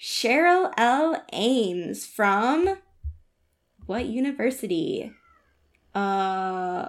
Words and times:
Cheryl 0.00 0.72
L. 0.78 1.22
Ames 1.32 2.06
from 2.06 2.78
what 3.84 4.06
university? 4.06 5.12
Uh. 5.94 6.88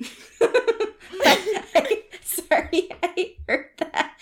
Sorry, 2.22 2.88
I 3.02 3.34
heard 3.46 3.66
that. 3.76 4.12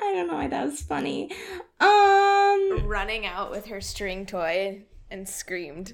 I 0.00 0.12
don't 0.14 0.28
know 0.28 0.34
why 0.34 0.48
that 0.48 0.64
was 0.64 0.80
funny. 0.80 1.30
Um. 1.78 2.86
Running 2.86 3.26
out 3.26 3.50
with 3.50 3.66
her 3.66 3.82
string 3.82 4.24
toy 4.24 4.84
and 5.10 5.28
screamed. 5.28 5.92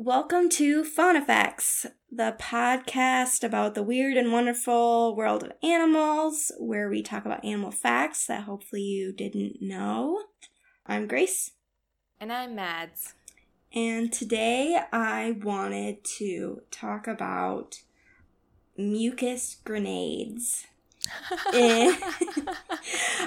Welcome 0.00 0.48
to 0.50 0.84
Fauna 0.84 1.24
Facts, 1.24 1.84
the 2.08 2.36
podcast 2.38 3.42
about 3.42 3.74
the 3.74 3.82
weird 3.82 4.16
and 4.16 4.30
wonderful 4.30 5.16
world 5.16 5.42
of 5.42 5.52
animals, 5.60 6.52
where 6.56 6.88
we 6.88 7.02
talk 7.02 7.26
about 7.26 7.44
animal 7.44 7.72
facts 7.72 8.24
that 8.26 8.44
hopefully 8.44 8.82
you 8.82 9.12
didn't 9.12 9.60
know. 9.60 10.22
I'm 10.86 11.08
Grace, 11.08 11.50
And 12.20 12.32
I'm 12.32 12.54
Mads. 12.54 13.14
and 13.74 14.12
today 14.12 14.80
I 14.92 15.36
wanted 15.42 16.04
to 16.18 16.62
talk 16.70 17.08
about 17.08 17.80
mucus 18.76 19.56
grenades. 19.64 20.64
Eh. 21.52 21.96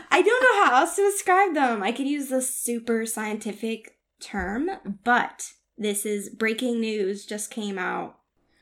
I 0.10 0.22
don't 0.22 0.44
know 0.44 0.66
how 0.66 0.76
else 0.82 0.96
to 0.96 1.02
describe 1.02 1.54
them. 1.54 1.84
I 1.84 1.92
could 1.92 2.08
use 2.08 2.30
the 2.30 2.42
super 2.42 3.06
scientific 3.06 3.98
term, 4.22 4.70
but 5.04 5.52
this 5.82 6.06
is 6.06 6.30
breaking 6.30 6.80
news 6.80 7.26
just 7.26 7.50
came 7.50 7.78
out 7.78 8.20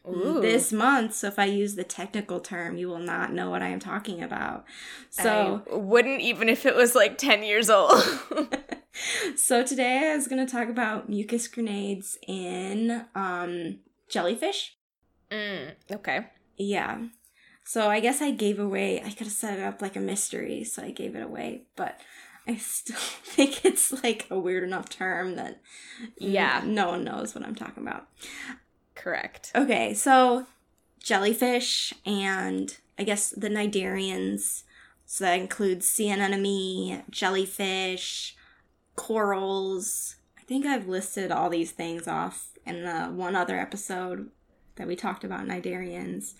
Ooh. 0.08 0.40
this 0.42 0.72
month. 0.72 1.14
So 1.14 1.28
if 1.28 1.38
I 1.38 1.46
use 1.46 1.76
the 1.76 1.84
technical 1.84 2.40
term, 2.40 2.78
you 2.78 2.88
will 2.88 3.00
not 3.00 3.34
know 3.34 3.50
what 3.50 3.62
I 3.62 3.68
am 3.68 3.80
talking 3.80 4.24
about. 4.24 4.66
So 5.10 5.64
I 5.72 5.76
wouldn't 5.76 6.22
even 6.22 6.50
if 6.50 6.66
it 6.66 6.76
was 6.76 6.96
like 6.96 7.18
10 7.18 7.44
years 7.44 7.70
old. 7.70 8.02
so 9.36 9.64
today 9.64 10.12
I 10.12 10.16
was 10.16 10.28
going 10.28 10.46
to 10.46 10.52
talk 10.52 10.70
about 10.70 11.10
mucus 11.10 11.48
grenades 11.48 12.18
in 12.28 13.06
um 13.16 13.80
jellyfish. 14.10 14.78
mm, 15.32 15.74
okay. 15.92 16.28
Yeah. 16.58 17.04
So 17.66 17.90
I 17.90 18.00
guess 18.00 18.22
I 18.22 18.32
gave 18.32 18.60
away 18.60 19.02
I 19.04 19.10
could 19.10 19.28
have 19.28 19.32
set 19.32 19.60
it 19.60 19.64
up 19.64 19.82
like 19.82 19.96
a 19.96 20.02
mystery, 20.02 20.64
so 20.64 20.84
I 20.84 20.92
gave 20.92 21.16
it 21.16 21.22
away, 21.22 21.66
but 21.76 22.00
I 22.50 22.56
still 22.56 22.96
think 23.24 23.64
it's 23.64 24.04
like 24.04 24.26
a 24.30 24.40
weird 24.40 24.64
enough 24.64 24.90
term 24.90 25.36
that 25.36 25.62
Yeah. 26.18 26.64
no 26.66 26.90
one 26.90 27.04
knows 27.04 27.34
what 27.36 27.46
I'm 27.46 27.56
talking 27.56 27.84
about. 27.88 28.08
Correct. 28.96 29.52
Okay, 29.56 29.94
so 29.94 30.46
jellyfish 31.02 31.94
and 32.06 32.76
I 32.98 33.04
guess 33.04 33.30
the 33.30 33.50
cnidarians. 33.50 34.64
So 35.06 35.24
that 35.24 35.40
includes 35.40 35.88
sea 35.88 36.10
anemone, 36.10 37.04
jellyfish, 37.10 38.36
corals. 38.96 40.16
I 40.38 40.42
think 40.44 40.66
I've 40.66 40.88
listed 40.88 41.32
all 41.32 41.50
these 41.50 41.72
things 41.72 42.08
off 42.08 42.50
in 42.66 42.84
the 42.84 43.06
one 43.06 43.36
other 43.36 43.58
episode 43.58 44.30
that 44.76 44.88
we 44.88 44.96
talked 44.96 45.24
about 45.24 45.46
cnidarians. 45.48 46.34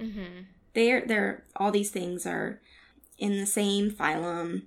Mm-hmm. 0.00 0.42
They're 0.74 1.04
they're 1.06 1.44
all 1.56 1.70
these 1.70 1.90
things 1.90 2.26
are 2.26 2.60
in 3.18 3.38
the 3.38 3.46
same 3.46 3.90
phylum, 3.90 4.62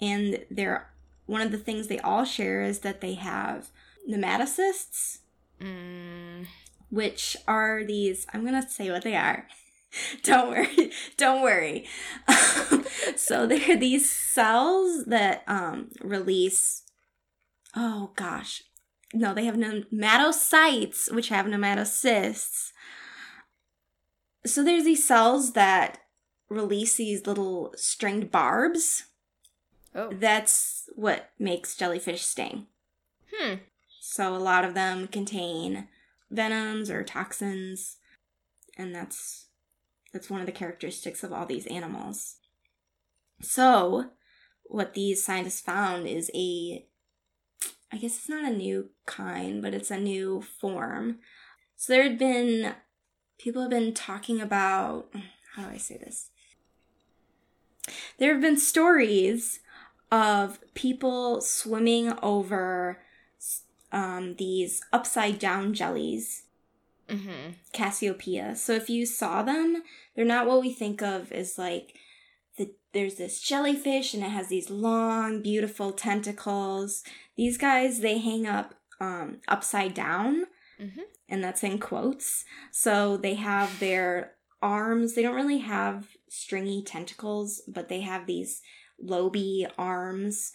and 0.00 0.44
they're 0.50 0.90
one 1.26 1.40
of 1.40 1.50
the 1.50 1.58
things 1.58 1.86
they 1.86 1.98
all 2.00 2.24
share 2.24 2.62
is 2.62 2.80
that 2.80 3.00
they 3.00 3.14
have 3.14 3.68
nematocysts 4.08 5.18
Mm, 5.60 6.46
which 6.90 7.36
are 7.46 7.84
these 7.84 8.26
i'm 8.32 8.44
gonna 8.44 8.68
say 8.68 8.90
what 8.90 9.02
they 9.02 9.16
are. 9.16 9.46
Don't 10.24 10.50
worry 10.50 10.90
don't 11.16 11.42
worry. 11.42 11.86
So 13.16 13.46
they're 13.46 13.76
these 13.76 14.10
cells 14.10 15.04
that 15.04 15.44
um 15.46 15.90
release 16.00 16.82
oh 17.76 18.10
gosh. 18.16 18.64
No 19.12 19.32
they 19.34 19.44
have 19.44 19.54
nematocytes 19.54 21.12
which 21.12 21.28
have 21.28 21.46
nematocysts. 21.46 22.72
So 24.44 24.64
there's 24.64 24.84
these 24.84 25.06
cells 25.06 25.52
that 25.52 25.98
release 26.50 26.96
these 26.96 27.26
little 27.26 27.72
stringed 27.76 28.32
barbs 28.32 29.04
oh. 29.94 30.10
that's 30.12 30.88
what 30.94 31.30
makes 31.38 31.76
jellyfish 31.76 32.22
sting 32.22 32.66
Hmm. 33.36 33.54
so 34.00 34.36
a 34.36 34.38
lot 34.38 34.64
of 34.64 34.74
them 34.74 35.08
contain 35.08 35.88
venoms 36.34 36.90
or 36.90 37.02
toxins, 37.02 37.96
and 38.76 38.94
that's 38.94 39.46
that's 40.12 40.30
one 40.30 40.40
of 40.40 40.46
the 40.46 40.52
characteristics 40.52 41.24
of 41.24 41.32
all 41.32 41.46
these 41.46 41.66
animals. 41.66 42.36
So, 43.40 44.10
what 44.64 44.94
these 44.94 45.24
scientists 45.24 45.60
found 45.60 46.06
is 46.06 46.30
a 46.34 46.86
I 47.92 47.96
guess 47.96 48.16
it's 48.16 48.28
not 48.28 48.50
a 48.50 48.56
new 48.56 48.90
kind, 49.06 49.62
but 49.62 49.74
it's 49.74 49.90
a 49.90 49.98
new 49.98 50.42
form. 50.42 51.18
So 51.76 51.92
there 51.92 52.02
had 52.02 52.18
been 52.18 52.74
people 53.38 53.62
have 53.62 53.70
been 53.70 53.94
talking 53.94 54.40
about 54.40 55.12
how 55.54 55.64
do 55.64 55.74
I 55.74 55.78
say 55.78 55.96
this? 55.96 56.30
There 58.18 58.32
have 58.32 58.42
been 58.42 58.58
stories 58.58 59.60
of 60.14 60.58
people 60.74 61.40
swimming 61.40 62.12
over 62.22 62.98
um, 63.92 64.34
these 64.36 64.80
upside 64.92 65.38
down 65.38 65.74
jellies, 65.74 66.42
Mm-hmm. 67.06 67.50
Cassiopea. 67.74 68.56
So 68.56 68.72
if 68.72 68.88
you 68.88 69.04
saw 69.04 69.42
them, 69.42 69.82
they're 70.16 70.24
not 70.24 70.46
what 70.46 70.62
we 70.62 70.72
think 70.72 71.02
of 71.02 71.30
as 71.32 71.58
like 71.58 71.92
the 72.56 72.70
there's 72.94 73.16
this 73.16 73.40
jellyfish 73.42 74.14
and 74.14 74.22
it 74.24 74.30
has 74.30 74.48
these 74.48 74.70
long, 74.70 75.42
beautiful 75.42 75.92
tentacles. 75.92 77.04
These 77.36 77.58
guys 77.58 78.00
they 78.00 78.16
hang 78.18 78.46
up 78.46 78.74
um, 79.00 79.38
upside 79.48 79.92
down, 79.92 80.44
Mm-hmm. 80.80 81.02
and 81.28 81.44
that's 81.44 81.62
in 81.62 81.78
quotes. 81.78 82.44
So 82.72 83.18
they 83.18 83.34
have 83.34 83.78
their 83.80 84.32
arms. 84.62 85.14
They 85.14 85.22
don't 85.22 85.36
really 85.36 85.58
have 85.58 86.08
stringy 86.28 86.82
tentacles, 86.82 87.60
but 87.68 87.88
they 87.90 88.00
have 88.00 88.26
these 88.26 88.62
loby 89.04 89.66
arms. 89.78 90.52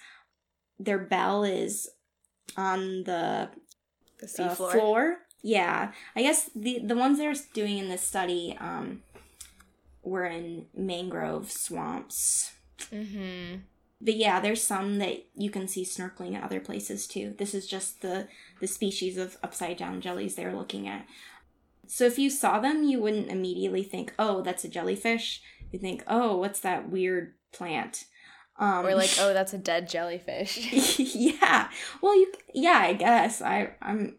Their 0.80 1.00
bell 1.00 1.44
is 1.44 1.90
on 2.58 3.04
the 3.04 3.50
The 4.20 4.26
uh, 4.26 4.50
seafloor. 4.56 4.72
floor. 4.72 5.18
Yeah, 5.42 5.92
I 6.16 6.22
guess 6.22 6.50
the 6.56 6.80
the 6.80 6.96
ones 6.96 7.18
they're 7.18 7.34
doing 7.54 7.78
in 7.78 7.88
this 7.90 8.02
study 8.02 8.58
um, 8.60 9.04
were 10.04 10.26
in 10.26 10.66
mangrove 10.76 11.50
swamps. 11.52 12.52
Mm-hmm. 12.92 13.60
But 14.02 14.16
yeah, 14.16 14.40
there's 14.40 14.64
some 14.64 14.98
that 15.00 15.26
you 15.36 15.50
can 15.50 15.68
see 15.68 15.84
snorkeling 15.86 16.36
at 16.36 16.44
other 16.44 16.60
places 16.62 17.08
too. 17.08 17.36
This 17.38 17.54
is 17.54 17.68
just 17.68 18.02
the 18.02 18.28
the 18.60 18.68
species 18.68 19.18
of 19.18 19.38
upside 19.44 19.78
down 19.78 20.02
jellies 20.02 20.36
they're 20.36 20.56
looking 20.56 20.88
at. 20.88 21.06
So 21.88 22.06
if 22.06 22.20
you 22.20 22.30
saw 22.30 22.60
them, 22.60 22.84
you 22.84 23.00
wouldn't 23.02 23.30
immediately 23.32 23.84
think, 23.84 24.14
"Oh, 24.20 24.42
that's 24.42 24.64
a 24.64 24.70
jellyfish." 24.70 25.42
You 25.72 25.80
think, 25.80 26.04
"Oh, 26.08 26.38
what's 26.38 26.60
that 26.62 26.90
weird 26.90 27.34
plant?" 27.52 28.06
Um, 28.60 28.86
Or 28.86 28.94
like, 28.94 29.10
oh, 29.20 29.34
that's 29.34 29.54
a 29.54 29.58
dead 29.58 29.90
jellyfish. 29.90 31.00
yeah. 31.16 31.70
Well, 32.02 32.16
you. 32.16 32.32
Yeah, 32.54 32.80
I 32.80 32.94
guess 32.94 33.42
I. 33.42 33.72
I'm. 33.82 34.18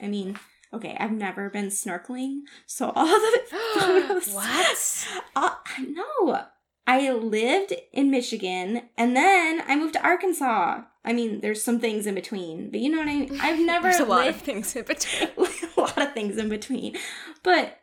I 0.00 0.08
mean, 0.08 0.38
okay. 0.72 0.96
I've 1.00 1.12
never 1.12 1.48
been 1.48 1.68
snorkeling, 1.68 2.40
so 2.66 2.92
all 2.94 3.06
the 3.06 3.40
photos. 3.50 4.28
what? 4.34 5.08
Uh, 5.34 5.54
no, 5.88 6.42
I 6.86 7.10
lived 7.10 7.72
in 7.92 8.10
Michigan, 8.10 8.82
and 8.98 9.16
then 9.16 9.62
I 9.66 9.76
moved 9.76 9.94
to 9.94 10.04
Arkansas. 10.04 10.82
I 11.06 11.12
mean, 11.12 11.40
there's 11.40 11.62
some 11.62 11.80
things 11.80 12.06
in 12.06 12.14
between, 12.14 12.70
but 12.70 12.80
you 12.80 12.90
know 12.90 12.98
what 12.98 13.08
I 13.08 13.14
mean. 13.16 13.38
I've 13.40 13.60
never 13.60 13.88
There's 13.88 14.00
a 14.00 14.04
lot 14.04 14.26
of 14.26 14.36
things 14.36 14.74
in 14.76 14.84
between. 14.84 15.30
a 15.76 15.80
lot 15.80 16.00
of 16.00 16.12
things 16.14 16.38
in 16.38 16.48
between, 16.48 16.96
but 17.42 17.80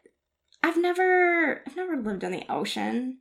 I've 0.63 0.77
never, 0.77 1.61
I've 1.65 1.75
never 1.75 1.97
lived 1.97 2.23
on 2.23 2.31
the 2.31 2.43
ocean. 2.49 3.19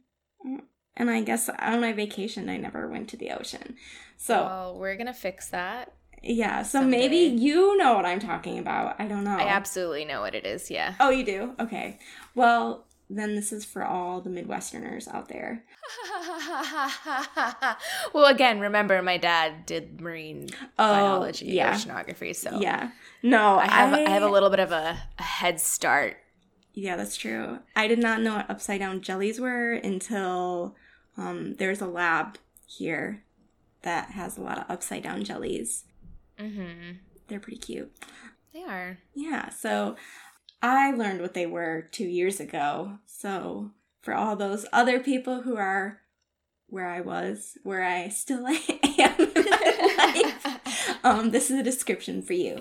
And 1.01 1.09
I 1.11 1.23
guess 1.23 1.49
on 1.49 1.81
my 1.81 1.95
vacation, 1.95 2.51
I 2.51 2.59
never 2.59 2.87
went 2.87 3.09
to 3.11 3.17
the 3.17 3.31
ocean. 3.31 3.77
So, 4.19 4.35
Well, 4.45 4.79
we're 4.79 4.97
gonna 4.97 5.15
fix 5.15 5.49
that. 5.49 5.95
yeah. 6.23 6.63
So 6.63 6.83
maybe 6.83 7.17
you 7.17 7.79
know 7.79 7.95
what 7.95 8.05
I'm 8.05 8.21
talking 8.21 8.59
about. 8.59 8.97
I 9.01 9.09
don't 9.09 9.25
know. 9.25 9.39
I 9.39 9.49
absolutely 9.49 10.05
know 10.05 10.21
what 10.21 10.35
it 10.35 10.45
is. 10.45 10.71
Yeah. 10.71 10.95
oh, 11.01 11.09
you 11.09 11.25
do? 11.25 11.55
Okay. 11.59 11.99
Well, 12.35 12.85
then 13.09 13.35
this 13.35 13.51
is 13.51 13.65
for 13.65 13.83
all 13.83 14.21
the 14.21 14.29
Midwesterners 14.31 15.09
out 15.09 15.29
there. 15.29 15.65
well, 18.13 18.27
again, 18.27 18.61
remember 18.61 19.01
my 19.03 19.17
dad 19.17 19.67
did 19.67 20.01
marine 20.01 20.49
Oh, 20.79 20.93
biology, 20.93 21.47
yeah. 21.47 21.75
oceanography, 21.75 22.37
so 22.37 22.61
Yeah. 22.61 22.91
No, 23.23 23.59
I 23.59 23.67
have 23.67 23.93
I, 23.95 24.11
have 24.11 24.23
a 24.23 24.29
little 24.29 24.51
bit 24.51 24.61
of 24.61 24.71
a, 24.73 24.99
a 25.19 25.23
head 25.23 25.61
start. 25.61 26.19
Yeah, 26.73 26.97
that's 26.97 27.17
true. 27.17 27.59
I 27.75 27.89
did 27.89 27.99
not 27.99 28.21
know 28.21 28.37
what 28.37 28.51
upside 28.51 28.79
down 28.81 29.01
jellies 29.01 29.41
were 29.41 29.73
until 29.73 30.77
um, 31.21 31.55
there's 31.55 31.83
a 31.83 31.87
lab 31.87 32.39
here 32.67 33.23
that 33.83 34.13
has 34.13 34.37
a 34.39 34.41
lot 34.41 34.59
of 34.59 34.65
upside 34.69 35.03
down 35.03 35.23
jellies. 35.23 35.85
Mm-hmm. 36.39 36.97
They're 37.29 37.41
pretty 37.41 37.59
cute. 37.59 37.93
They 38.55 38.63
are. 38.63 38.99
Yeah, 39.15 39.51
so 39.51 39.97
I 40.63 40.93
learned 40.93 41.21
what 41.21 41.35
they 41.35 41.47
were 41.47 41.87
two 41.93 42.07
years 42.07 42.41
ago. 42.41 42.99
So 43.07 43.71
for 44.01 44.15
all 44.15 44.35
those 44.35 44.67
other 44.73 44.99
people 44.99 45.43
who 45.43 45.57
are 45.57 46.01
where 46.69 46.89
I 46.89 47.01
was, 47.01 47.59
where 47.65 47.85
I 47.85 48.09
still 48.09 48.47
am 48.47 48.57
in 49.19 49.33
my 49.35 50.33
life, 50.45 50.99
um, 51.05 51.31
this 51.33 51.51
is 51.51 51.59
a 51.59 51.65
description 51.65 52.23
for 52.23 52.33
you. 52.33 52.61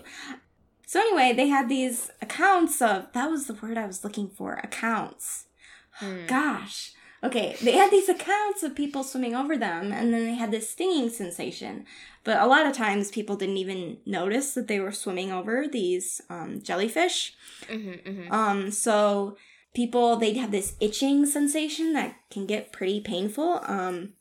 So 0.85 0.99
anyway, 0.99 1.33
they 1.33 1.47
had 1.47 1.69
these 1.69 2.11
accounts 2.21 2.81
of 2.81 3.13
that 3.13 3.29
was 3.29 3.47
the 3.47 3.53
word 3.53 3.77
I 3.77 3.85
was 3.85 4.03
looking 4.03 4.27
for, 4.27 4.55
accounts. 4.55 5.45
Hmm. 5.93 6.25
Gosh. 6.27 6.93
Okay, 7.21 7.57
they 7.61 7.73
had 7.73 7.91
these 7.91 8.07
accounts 8.07 8.63
of 8.63 8.75
people 8.75 9.03
swimming 9.03 9.35
over 9.35 9.57
them, 9.57 9.91
and 9.91 10.13
then 10.13 10.25
they 10.25 10.35
had 10.35 10.51
this 10.51 10.69
stinging 10.69 11.09
sensation. 11.09 11.85
But 12.23 12.41
a 12.41 12.47
lot 12.47 12.65
of 12.65 12.73
times, 12.73 13.11
people 13.11 13.35
didn't 13.35 13.57
even 13.57 13.97
notice 14.05 14.53
that 14.53 14.67
they 14.67 14.79
were 14.79 14.91
swimming 14.91 15.31
over 15.31 15.67
these 15.67 16.21
um, 16.29 16.61
jellyfish. 16.61 17.33
Mm-hmm, 17.67 18.09
mm-hmm. 18.09 18.31
Um, 18.31 18.71
so 18.71 19.35
people 19.73 20.15
they'd 20.15 20.37
have 20.37 20.51
this 20.51 20.75
itching 20.79 21.25
sensation 21.25 21.93
that 21.93 22.15
can 22.31 22.45
get 22.45 22.71
pretty 22.71 23.01
painful. 23.01 23.61
Um, 23.65 24.13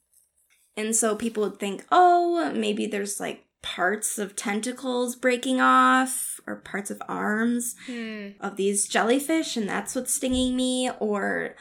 and 0.76 0.94
so 0.94 1.16
people 1.16 1.42
would 1.44 1.58
think, 1.58 1.84
oh, 1.90 2.52
maybe 2.54 2.86
there's 2.86 3.18
like 3.20 3.44
parts 3.62 4.18
of 4.18 4.36
tentacles 4.36 5.16
breaking 5.16 5.60
off 5.60 6.40
or 6.46 6.56
parts 6.56 6.90
of 6.90 7.02
arms 7.08 7.74
Hmm. 7.86 8.28
of 8.40 8.56
these 8.56 8.88
jellyfish, 8.88 9.56
and 9.56 9.68
that's 9.68 9.94
what's 9.94 10.14
stinging 10.14 10.56
me. 10.56 10.90
Or 11.00 11.56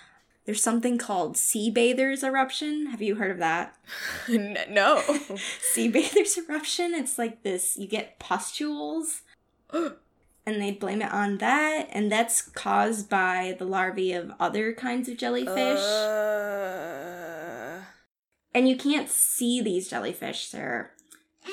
there's 0.48 0.64
something 0.64 0.98
called 0.98 1.38
sea 1.38 1.70
bathers 1.70 2.24
eruption. 2.24 2.88
Have 2.88 3.02
you 3.02 3.16
heard 3.16 3.32
of 3.32 3.38
that? 3.38 3.76
No. 4.30 5.04
sea 5.62 5.90
bathers 5.90 6.38
eruption. 6.38 6.96
It's 6.96 7.20
like 7.20 7.44
this. 7.44 7.78
You 7.78 7.88
get 7.88 8.18
pustules 8.18 9.22
and 10.48 10.62
they 10.62 10.72
blame 10.72 11.02
it 11.02 11.12
on 11.12 11.38
that 11.40 11.90
and 11.92 12.10
that's 12.12 12.42
caused 12.42 13.10
by 13.10 13.56
the 13.60 13.66
larvae 13.66 14.14
of 14.14 14.32
other 14.40 14.72
kinds 14.74 15.10
of 15.10 15.18
jellyfish 15.18 15.80
Uh, 15.82 16.62
and 18.56 18.70
you 18.70 18.78
can't 18.78 19.10
see 19.10 19.62
these 19.62 19.90
jellyfish 19.90 20.50
they're 20.52 20.94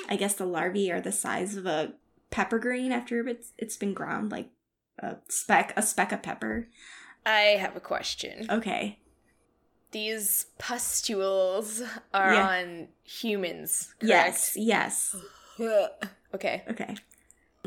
i 0.08 0.14
guess 0.17 0.35
the 0.35 0.46
larvae 0.46 0.93
are 0.93 1.00
the 1.00 1.11
size 1.11 1.56
of 1.56 1.67
a 1.67 1.93
pepper 2.31 2.58
grain 2.61 2.93
after 2.93 3.26
it's, 3.29 3.52
it's 3.58 3.76
been 3.76 3.93
ground 3.94 4.31
like 4.31 4.50
a 5.00 5.17
speck 5.29 5.73
a 5.76 5.82
speck 5.82 6.12
of 6.12 6.23
pepper 6.23 6.69
I 7.26 7.56
have 7.61 7.76
a 7.76 7.81
question. 7.81 8.47
okay 8.50 8.99
These 9.93 10.47
pustules 10.59 11.82
are 12.12 12.35
Yeah. 12.35 12.47
on 12.49 12.88
humans, 13.05 13.94
yes 14.03 14.55
correct? 14.55 14.67
yes 14.67 15.17
Yes. 15.59 15.88
okay. 16.35 16.62
okay 16.69 16.94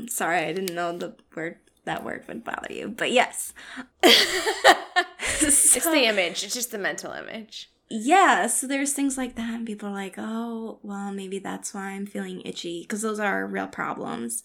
sorry 0.09 0.39
i 0.45 0.53
didn't 0.53 0.75
know 0.75 0.95
the 0.95 1.15
word 1.35 1.57
that 1.85 2.03
word 2.03 2.23
would 2.27 2.43
bother 2.43 2.71
you 2.71 2.89
but 2.89 3.11
yes 3.11 3.53
it's 4.03 5.73
the 5.85 6.05
image. 6.05 6.43
It's 6.43 6.53
just 6.53 6.71
the 6.71 6.77
mental 6.77 7.13
image. 7.13 7.71
yeah 7.89 8.45
so 8.47 8.67
there's 8.67 8.93
things 8.93 9.17
like 9.17 9.35
that 9.35 9.53
and 9.55 9.65
people 9.65 9.89
are 9.89 9.93
like 9.93 10.15
oh 10.17 10.79
well 10.83 11.11
maybe 11.11 11.39
that's 11.39 11.73
why 11.73 11.91
i'm 11.91 12.05
feeling 12.05 12.41
itchy 12.41 12.81
because 12.81 13.01
those 13.01 13.19
are 13.19 13.47
real 13.47 13.67
problems 13.67 14.43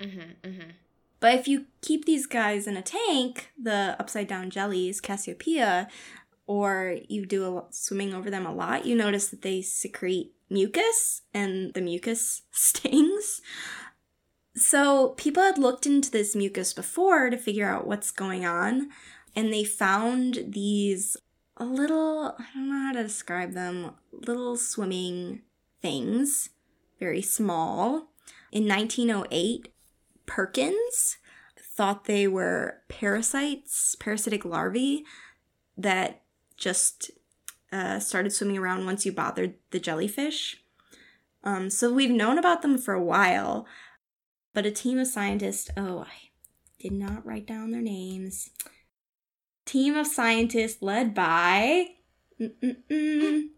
Mm-hmm, 0.00 0.48
mm-hmm. 0.48 0.70
But 1.24 1.36
if 1.36 1.48
you 1.48 1.64
keep 1.80 2.04
these 2.04 2.26
guys 2.26 2.66
in 2.66 2.76
a 2.76 2.82
tank 2.82 3.50
the 3.58 3.96
upside 3.98 4.28
down 4.28 4.50
jellies 4.50 5.00
cassiopea 5.00 5.86
or 6.46 6.98
you 7.08 7.24
do 7.24 7.56
a 7.56 7.64
swimming 7.70 8.12
over 8.12 8.28
them 8.28 8.44
a 8.44 8.52
lot 8.52 8.84
you 8.84 8.94
notice 8.94 9.28
that 9.28 9.40
they 9.40 9.62
secrete 9.62 10.32
mucus 10.50 11.22
and 11.32 11.72
the 11.72 11.80
mucus 11.80 12.42
stings. 12.50 13.40
So 14.54 15.14
people 15.16 15.42
had 15.42 15.56
looked 15.56 15.86
into 15.86 16.10
this 16.10 16.36
mucus 16.36 16.74
before 16.74 17.30
to 17.30 17.38
figure 17.38 17.70
out 17.70 17.86
what's 17.86 18.10
going 18.10 18.44
on 18.44 18.90
and 19.34 19.50
they 19.50 19.64
found 19.64 20.44
these 20.48 21.16
little 21.58 22.34
i 22.38 22.44
don't 22.52 22.68
know 22.68 22.86
how 22.88 22.92
to 22.92 23.02
describe 23.02 23.54
them 23.54 23.92
little 24.12 24.58
swimming 24.58 25.40
things 25.80 26.50
very 27.00 27.22
small. 27.22 28.10
In 28.52 28.68
1908 28.68 29.73
perkins 30.26 31.18
thought 31.58 32.04
they 32.04 32.26
were 32.28 32.80
parasites 32.88 33.94
parasitic 33.96 34.44
larvae 34.44 35.04
that 35.76 36.22
just 36.56 37.10
uh, 37.72 37.98
started 37.98 38.32
swimming 38.32 38.58
around 38.58 38.86
once 38.86 39.04
you 39.04 39.12
bothered 39.12 39.54
the 39.70 39.80
jellyfish 39.80 40.62
um, 41.42 41.68
so 41.68 41.92
we've 41.92 42.10
known 42.10 42.38
about 42.38 42.62
them 42.62 42.78
for 42.78 42.94
a 42.94 43.02
while 43.02 43.66
but 44.52 44.66
a 44.66 44.70
team 44.70 44.98
of 44.98 45.06
scientists 45.06 45.70
oh 45.76 46.00
i 46.00 46.30
did 46.78 46.92
not 46.92 47.24
write 47.26 47.46
down 47.46 47.70
their 47.70 47.82
names 47.82 48.50
team 49.64 49.96
of 49.96 50.06
scientists 50.06 50.82
led 50.82 51.14
by 51.14 51.88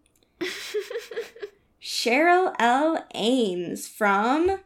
Cheryl 1.81 2.55
L. 2.59 3.07
Ames 3.15 3.89
from 3.89 4.59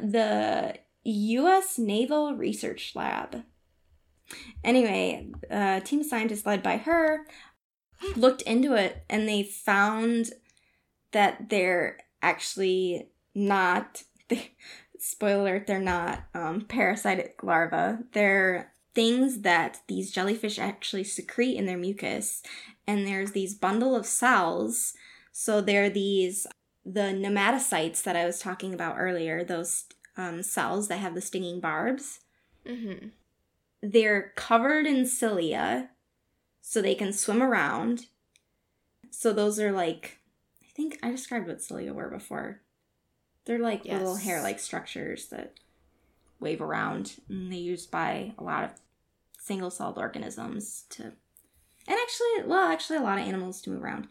the 0.00 0.78
U.S. 1.04 1.78
Naval 1.78 2.34
Research 2.34 2.92
Lab. 2.94 3.44
Anyway, 4.62 5.30
a 5.50 5.80
team 5.80 6.00
of 6.00 6.06
scientists 6.06 6.44
led 6.44 6.62
by 6.62 6.76
her 6.76 7.26
looked 8.16 8.42
into 8.42 8.74
it 8.74 9.04
and 9.08 9.28
they 9.28 9.42
found 9.42 10.30
that 11.12 11.48
they're 11.48 11.98
actually 12.20 13.08
not, 13.34 14.02
spoiler 14.98 15.40
alert, 15.40 15.66
they're 15.66 15.80
not 15.80 16.24
um, 16.34 16.60
parasitic 16.62 17.42
larvae. 17.42 18.02
They're 18.12 18.74
things 18.94 19.40
that 19.40 19.80
these 19.86 20.10
jellyfish 20.10 20.58
actually 20.58 21.04
secrete 21.04 21.56
in 21.56 21.66
their 21.66 21.78
mucus. 21.78 22.42
And 22.86 23.06
there's 23.06 23.32
these 23.32 23.54
bundle 23.54 23.94
of 23.94 24.04
cells 24.04 24.94
so 25.38 25.60
they're 25.60 25.88
these 25.88 26.48
the 26.84 27.12
nematocytes 27.12 28.02
that 28.02 28.16
I 28.16 28.24
was 28.24 28.40
talking 28.40 28.74
about 28.74 28.96
earlier, 28.98 29.44
those 29.44 29.84
um, 30.18 30.42
cells 30.42 30.88
that 30.88 30.98
have 30.98 31.14
the 31.14 31.20
stinging 31.20 31.60
barbs. 31.60 32.20
Mm-hmm. 32.66 33.08
They're 33.80 34.32
covered 34.36 34.84
in 34.84 35.06
cilia, 35.06 35.90
so 36.60 36.82
they 36.82 36.96
can 36.96 37.12
swim 37.12 37.42
around. 37.42 38.06
So 39.10 39.32
those 39.32 39.58
are 39.58 39.72
like, 39.72 40.18
I 40.62 40.66
think 40.74 40.98
I 41.02 41.10
described 41.10 41.46
what 41.46 41.62
cilia 41.62 41.94
were 41.94 42.10
before. 42.10 42.60
They're 43.44 43.60
like 43.60 43.84
little 43.84 44.16
hair-like 44.16 44.58
structures 44.58 45.28
that 45.28 45.54
wave 46.40 46.60
around, 46.60 47.20
and 47.28 47.50
they're 47.50 47.58
used 47.58 47.90
by 47.90 48.34
a 48.36 48.42
lot 48.42 48.64
of 48.64 48.72
single-celled 49.38 49.96
organisms 49.96 50.84
to, 50.90 51.04
and 51.04 51.96
actually, 52.02 52.46
well, 52.46 52.68
actually, 52.70 52.98
a 52.98 53.02
lot 53.02 53.18
of 53.18 53.26
animals 53.26 53.62
to 53.62 53.70
move 53.70 53.82
around 53.82 54.08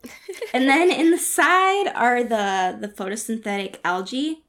and 0.54 0.68
then 0.68 0.90
in 0.90 1.10
the 1.10 1.18
side 1.18 1.88
are 1.94 2.22
the 2.22 2.78
the 2.80 2.88
photosynthetic 2.88 3.78
algae 3.84 4.44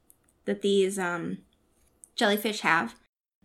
that 0.50 0.62
these 0.62 0.98
um, 0.98 1.38
jellyfish 2.16 2.60
have. 2.62 2.96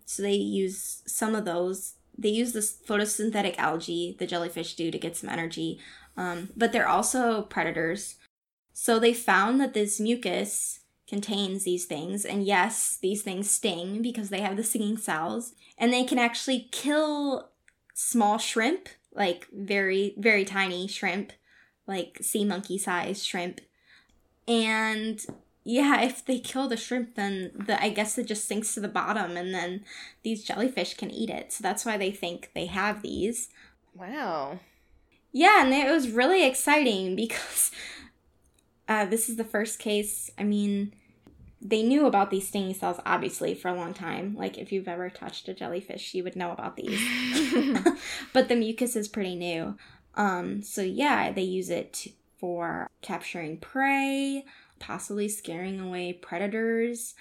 So 0.06 0.24
they 0.24 0.34
use 0.34 1.04
some 1.06 1.36
of 1.36 1.46
those. 1.46 1.94
They 2.18 2.30
use 2.30 2.52
this 2.52 2.76
photosynthetic 2.88 3.56
algae 3.60 4.16
the 4.18 4.26
jellyfish 4.26 4.76
do 4.76 4.90
to 4.90 4.98
get 4.98 5.16
some 5.16 5.30
energy, 5.30 5.80
um, 6.18 6.50
but 6.58 6.72
they're 6.72 6.88
also 6.88 7.44
predators. 7.44 8.16
So 8.74 8.98
they 8.98 9.14
found 9.14 9.62
that 9.62 9.76
this 9.76 10.00
mucus 10.00 10.80
contains 11.08 11.64
these 11.64 11.86
things, 11.86 12.26
and 12.26 12.44
yes, 12.44 12.98
these 13.00 13.22
things 13.22 13.52
sting 13.52 14.02
because 14.02 14.30
they 14.30 14.42
have 14.42 14.58
the 14.58 14.64
stinging 14.64 14.98
cells, 14.98 15.54
and 15.78 15.94
they 15.94 16.04
can 16.04 16.18
actually 16.18 16.68
kill 16.72 17.50
small 17.94 18.40
shrimp, 18.40 18.90
like 19.14 19.48
very 19.54 20.16
very 20.18 20.44
tiny 20.44 20.88
shrimp 20.88 21.34
like 21.86 22.18
sea 22.22 22.46
monkey 22.46 22.80
size 22.80 23.24
shrimp. 23.24 23.62
And 24.48 25.24
yeah, 25.65 26.01
if 26.03 26.24
they 26.24 26.39
kill 26.39 26.69
the 26.69 26.77
shrimp, 26.77 27.15
then 27.15 27.51
the 27.53 27.81
I 27.84 27.89
guess 27.89 28.17
it 28.17 28.27
just 28.27 28.48
sinks 28.48 28.74
to 28.75 28.79
the 28.79 28.88
bottom, 28.88 29.36
and 29.36 29.53
then 29.53 29.84
these 30.24 30.43
jellyfish 30.43 30.93
can 30.93 31.12
eat 31.12 31.29
it. 31.29 31.51
So 31.51 31.62
that's 31.62 31.86
why 31.86 31.98
they 31.98 32.12
think 32.12 32.51
they 32.53 32.67
have 32.67 33.01
these. 33.01 33.50
Wow. 33.93 34.60
Yeah, 35.31 35.63
and 35.63 35.74
it 35.74 35.91
was 35.91 36.10
really 36.10 36.45
exciting 36.45 37.15
because 37.17 37.72
uh, 38.88 39.05
this 39.05 39.27
is 39.27 39.36
the 39.36 39.43
first 39.43 39.79
case. 39.79 40.29
I 40.38 40.43
mean, 40.43 40.93
they 41.62 41.81
knew 41.81 42.05
about 42.05 42.29
these 42.29 42.48
stinging 42.48 42.75
cells 42.75 43.00
obviously 43.05 43.55
for 43.55 43.69
a 43.69 43.75
long 43.75 43.93
time. 43.93 44.36
Like 44.36 44.57
if 44.57 44.72
you've 44.72 44.88
ever 44.88 45.10
touched 45.10 45.50
a 45.50 45.53
jellyfish, 45.53 46.13
you 46.13 46.24
would 46.24 46.36
know 46.36 46.51
about 46.51 46.75
these. 46.75 47.01
but 48.34 48.48
the 48.48 48.55
mucus 48.55 48.95
is 48.95 49.07
pretty 49.07 49.36
new. 49.36 49.75
Um, 50.13 50.62
so 50.62 50.81
yeah, 50.81 51.31
they 51.31 51.41
use 51.41 51.69
it 51.69 52.07
for 52.38 52.88
capturing 53.01 53.57
prey, 53.57 54.45
possibly 54.86 55.27
scaring 55.27 55.80
away 55.80 56.13
predators. 56.13 57.15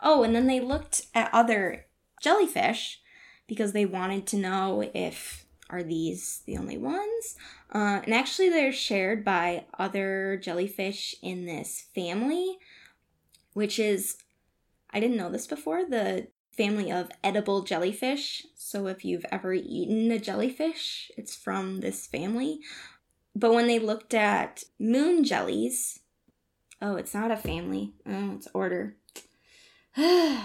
Oh, 0.00 0.22
and 0.22 0.34
then 0.34 0.46
they 0.46 0.60
looked 0.60 1.06
at 1.14 1.32
other 1.32 1.86
jellyfish 2.20 3.00
because 3.46 3.72
they 3.72 3.86
wanted 3.86 4.26
to 4.28 4.36
know 4.36 4.90
if 4.94 5.44
are 5.70 5.82
these 5.82 6.42
the 6.46 6.58
only 6.58 6.76
ones. 6.76 7.36
Uh, 7.72 8.00
and 8.04 8.12
actually, 8.12 8.48
they're 8.48 8.72
shared 8.72 9.24
by 9.24 9.64
other 9.78 10.38
jellyfish 10.42 11.14
in 11.22 11.46
this 11.46 11.86
family, 11.94 12.58
which 13.52 13.78
is, 13.78 14.16
I 14.90 15.00
didn't 15.00 15.16
know 15.16 15.30
this 15.30 15.46
before, 15.46 15.84
the 15.84 16.28
family 16.56 16.92
of 16.92 17.10
edible 17.22 17.62
jellyfish. 17.62 18.46
So 18.54 18.86
if 18.86 19.04
you've 19.04 19.26
ever 19.32 19.54
eaten 19.54 20.10
a 20.10 20.18
jellyfish, 20.18 21.10
it's 21.16 21.34
from 21.34 21.80
this 21.80 22.06
family. 22.06 22.60
But 23.34 23.52
when 23.52 23.66
they 23.66 23.78
looked 23.78 24.14
at 24.14 24.64
moon 24.78 25.24
jellies, 25.24 26.00
oh, 26.84 26.96
it's 26.96 27.14
not 27.14 27.30
a 27.30 27.36
family. 27.36 27.94
Oh, 28.06 28.34
it's 28.36 28.48
order. 28.52 28.94
it's 29.96 30.44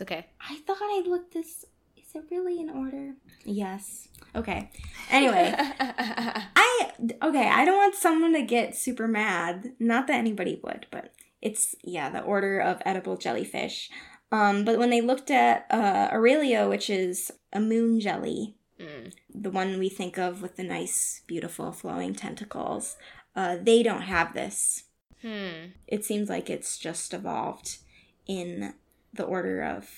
okay. 0.00 0.26
I 0.40 0.56
thought 0.66 0.78
I 0.80 1.04
looked 1.06 1.34
this. 1.34 1.66
Is 1.96 2.14
it 2.14 2.24
really 2.30 2.58
in 2.60 2.70
order? 2.70 3.12
Yes. 3.44 4.08
Okay. 4.34 4.70
Anyway, 5.10 5.54
I 5.58 6.90
okay. 7.22 7.48
I 7.48 7.64
don't 7.64 7.76
want 7.76 7.94
someone 7.94 8.32
to 8.32 8.42
get 8.42 8.74
super 8.74 9.06
mad. 9.06 9.74
Not 9.78 10.06
that 10.06 10.16
anybody 10.16 10.58
would, 10.64 10.86
but 10.90 11.12
it's 11.42 11.74
yeah, 11.82 12.08
the 12.08 12.22
order 12.22 12.58
of 12.58 12.80
edible 12.86 13.16
jellyfish. 13.16 13.90
Um, 14.30 14.64
but 14.64 14.78
when 14.78 14.88
they 14.88 15.02
looked 15.02 15.30
at 15.30 15.66
uh, 15.70 16.08
Aurelia, 16.10 16.66
which 16.66 16.88
is 16.88 17.30
a 17.52 17.60
moon 17.60 18.00
jelly, 18.00 18.56
mm. 18.80 19.12
the 19.28 19.50
one 19.50 19.78
we 19.78 19.90
think 19.90 20.16
of 20.18 20.40
with 20.40 20.56
the 20.56 20.64
nice, 20.64 21.20
beautiful, 21.26 21.70
flowing 21.70 22.14
tentacles, 22.14 22.96
uh, 23.34 23.56
they 23.60 23.82
don't 23.82 24.02
have 24.02 24.34
this. 24.34 24.84
Hmm. 25.22 25.70
It 25.86 26.04
seems 26.04 26.28
like 26.28 26.50
it's 26.50 26.78
just 26.78 27.14
evolved 27.14 27.78
in 28.26 28.74
the 29.12 29.24
order 29.24 29.62
of 29.62 29.88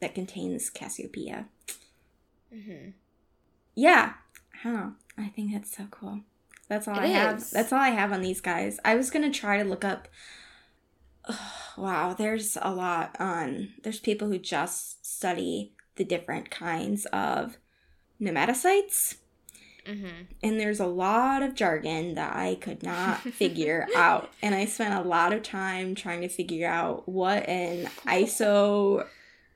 that 0.00 0.14
contains 0.14 0.70
Cassiopea. 0.70 1.46
Mm-hmm. 2.54 2.90
Yeah, 3.74 4.14
I 4.52 4.64
don't 4.64 4.74
know. 4.74 4.92
I 5.18 5.28
think 5.28 5.52
that's 5.52 5.76
so 5.76 5.86
cool. 5.90 6.20
That's 6.68 6.88
all 6.88 6.96
it 6.96 7.02
I 7.02 7.06
is. 7.06 7.12
have. 7.12 7.50
That's 7.50 7.72
all 7.72 7.80
I 7.80 7.90
have 7.90 8.12
on 8.12 8.22
these 8.22 8.40
guys. 8.40 8.78
I 8.84 8.94
was 8.94 9.10
gonna 9.10 9.30
try 9.30 9.62
to 9.62 9.68
look 9.68 9.84
up 9.84 10.08
wow, 11.76 12.14
there's 12.16 12.56
a 12.60 12.72
lot 12.72 13.16
on. 13.18 13.74
There's 13.82 14.00
people 14.00 14.28
who 14.28 14.38
just 14.38 15.04
study 15.06 15.72
the 15.96 16.04
different 16.04 16.50
kinds 16.50 17.06
of 17.06 17.58
nematocytes. 18.20 19.16
Mm-hmm. 19.86 20.22
And 20.42 20.60
there's 20.60 20.80
a 20.80 20.86
lot 20.86 21.42
of 21.42 21.54
jargon 21.54 22.14
that 22.14 22.34
I 22.34 22.56
could 22.56 22.82
not 22.82 23.20
figure 23.32 23.86
out. 23.96 24.32
And 24.42 24.54
I 24.54 24.64
spent 24.64 24.94
a 24.94 25.08
lot 25.08 25.32
of 25.32 25.42
time 25.42 25.94
trying 25.94 26.22
to 26.22 26.28
figure 26.28 26.68
out 26.68 27.08
what 27.08 27.48
an 27.48 27.86
ISO 28.06 29.06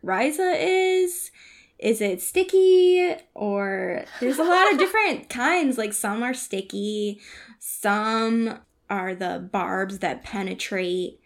isorhiza 0.04 0.56
is. 0.58 1.30
Is 1.78 2.00
it 2.00 2.20
sticky? 2.20 3.14
Or 3.34 4.04
there's 4.20 4.38
a 4.38 4.44
lot 4.44 4.72
of 4.72 4.78
different 4.78 5.28
kinds. 5.28 5.78
Like 5.78 5.92
some 5.92 6.22
are 6.22 6.34
sticky, 6.34 7.20
some 7.58 8.58
are 8.90 9.14
the 9.14 9.48
barbs 9.52 9.98
that 9.98 10.24
penetrate 10.24 11.20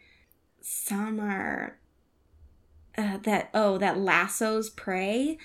some 0.62 1.20
are 1.20 1.76
uh, 2.96 3.18
that 3.18 3.50
oh 3.52 3.78
that 3.78 3.98
lassos 3.98 4.70
prey. 4.70 5.38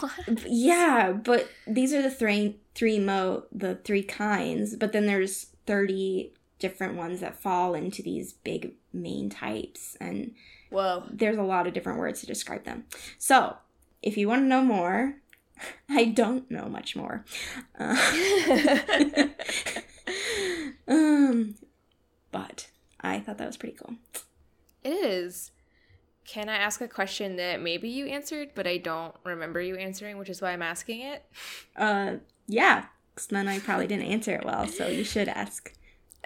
What? 0.00 0.44
Yeah, 0.46 1.12
but 1.12 1.48
these 1.66 1.92
are 1.92 2.02
the 2.02 2.10
three 2.10 2.56
three 2.74 2.98
mo 2.98 3.44
the 3.52 3.76
three 3.76 4.02
kinds, 4.02 4.76
but 4.76 4.92
then 4.92 5.06
there's 5.06 5.46
30 5.66 6.32
different 6.58 6.94
ones 6.94 7.20
that 7.20 7.40
fall 7.40 7.74
into 7.74 8.02
these 8.02 8.32
big 8.32 8.72
main 8.92 9.28
types 9.30 9.96
and 10.00 10.34
whoa, 10.70 11.04
there's 11.10 11.36
a 11.36 11.42
lot 11.42 11.66
of 11.66 11.74
different 11.74 11.98
words 11.98 12.20
to 12.20 12.26
describe 12.26 12.64
them. 12.64 12.84
So, 13.18 13.56
if 14.02 14.16
you 14.16 14.28
want 14.28 14.42
to 14.42 14.46
know 14.46 14.62
more, 14.62 15.16
I 15.88 16.04
don't 16.06 16.50
know 16.50 16.68
much 16.68 16.96
more. 16.96 17.24
Uh, 17.80 19.28
um, 20.88 21.54
but 22.32 22.68
I 23.00 23.20
thought 23.20 23.38
that 23.38 23.46
was 23.46 23.56
pretty 23.56 23.76
cool. 23.76 23.94
It 24.82 24.90
is. 24.90 25.52
Can 26.28 26.50
I 26.50 26.56
ask 26.56 26.82
a 26.82 26.88
question 26.88 27.36
that 27.36 27.62
maybe 27.62 27.88
you 27.88 28.04
answered, 28.04 28.50
but 28.54 28.66
I 28.66 28.76
don't 28.76 29.14
remember 29.24 29.62
you 29.62 29.76
answering, 29.76 30.18
which 30.18 30.28
is 30.28 30.42
why 30.42 30.52
I'm 30.52 30.60
asking 30.60 31.00
it? 31.00 31.24
Uh, 31.74 32.16
yeah. 32.46 32.84
Because 33.14 33.28
then 33.28 33.48
I 33.48 33.60
probably 33.60 33.86
didn't 33.86 34.04
answer 34.04 34.34
it 34.34 34.44
well, 34.44 34.66
so 34.66 34.86
you 34.88 35.04
should 35.04 35.28
ask. 35.28 35.72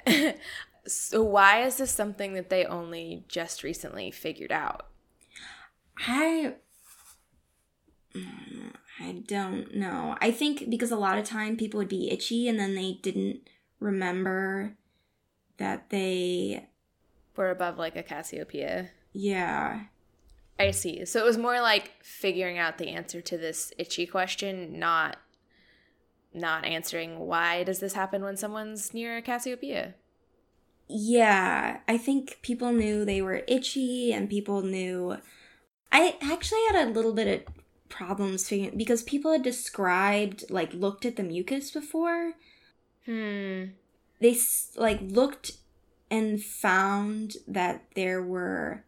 so 0.88 1.22
why 1.22 1.62
is 1.62 1.76
this 1.76 1.92
something 1.92 2.34
that 2.34 2.50
they 2.50 2.64
only 2.64 3.24
just 3.28 3.62
recently 3.62 4.10
figured 4.10 4.50
out? 4.50 4.88
I 5.96 6.54
I 9.00 9.22
don't 9.26 9.74
know. 9.76 10.16
I 10.20 10.32
think 10.32 10.68
because 10.68 10.90
a 10.90 10.96
lot 10.96 11.16
of 11.16 11.24
time 11.24 11.56
people 11.56 11.78
would 11.78 11.88
be 11.88 12.10
itchy 12.10 12.48
and 12.48 12.58
then 12.58 12.74
they 12.74 12.98
didn't 13.02 13.48
remember 13.78 14.76
that 15.58 15.90
they 15.90 16.66
were 17.36 17.50
above 17.50 17.78
like 17.78 17.94
a 17.94 18.02
Cassiopea. 18.02 18.88
Yeah. 19.12 19.84
I 20.62 20.70
see. 20.70 21.04
So 21.04 21.18
it 21.20 21.24
was 21.24 21.38
more 21.38 21.60
like 21.60 21.92
figuring 22.02 22.58
out 22.58 22.78
the 22.78 22.88
answer 22.88 23.20
to 23.20 23.36
this 23.36 23.72
itchy 23.78 24.06
question, 24.06 24.78
not 24.78 25.16
not 26.34 26.64
answering 26.64 27.18
why 27.18 27.62
does 27.62 27.80
this 27.80 27.92
happen 27.92 28.22
when 28.22 28.36
someone's 28.36 28.94
near 28.94 29.20
Cassiopea. 29.20 29.94
Yeah, 30.88 31.80
I 31.86 31.98
think 31.98 32.38
people 32.42 32.72
knew 32.72 33.04
they 33.04 33.20
were 33.20 33.42
itchy 33.46 34.12
and 34.12 34.30
people 34.30 34.62
knew 34.62 35.18
I 35.90 36.16
actually 36.22 36.60
had 36.70 36.86
a 36.86 36.90
little 36.90 37.12
bit 37.12 37.46
of 37.48 37.54
problems 37.88 38.48
figuring 38.48 38.78
because 38.78 39.02
people 39.02 39.32
had 39.32 39.42
described 39.42 40.44
like 40.48 40.72
looked 40.72 41.04
at 41.04 41.16
the 41.16 41.22
mucus 41.22 41.70
before. 41.70 42.32
Hmm. 43.04 43.64
They 44.20 44.38
like 44.76 45.00
looked 45.02 45.52
and 46.10 46.42
found 46.42 47.36
that 47.48 47.84
there 47.94 48.22
were 48.22 48.84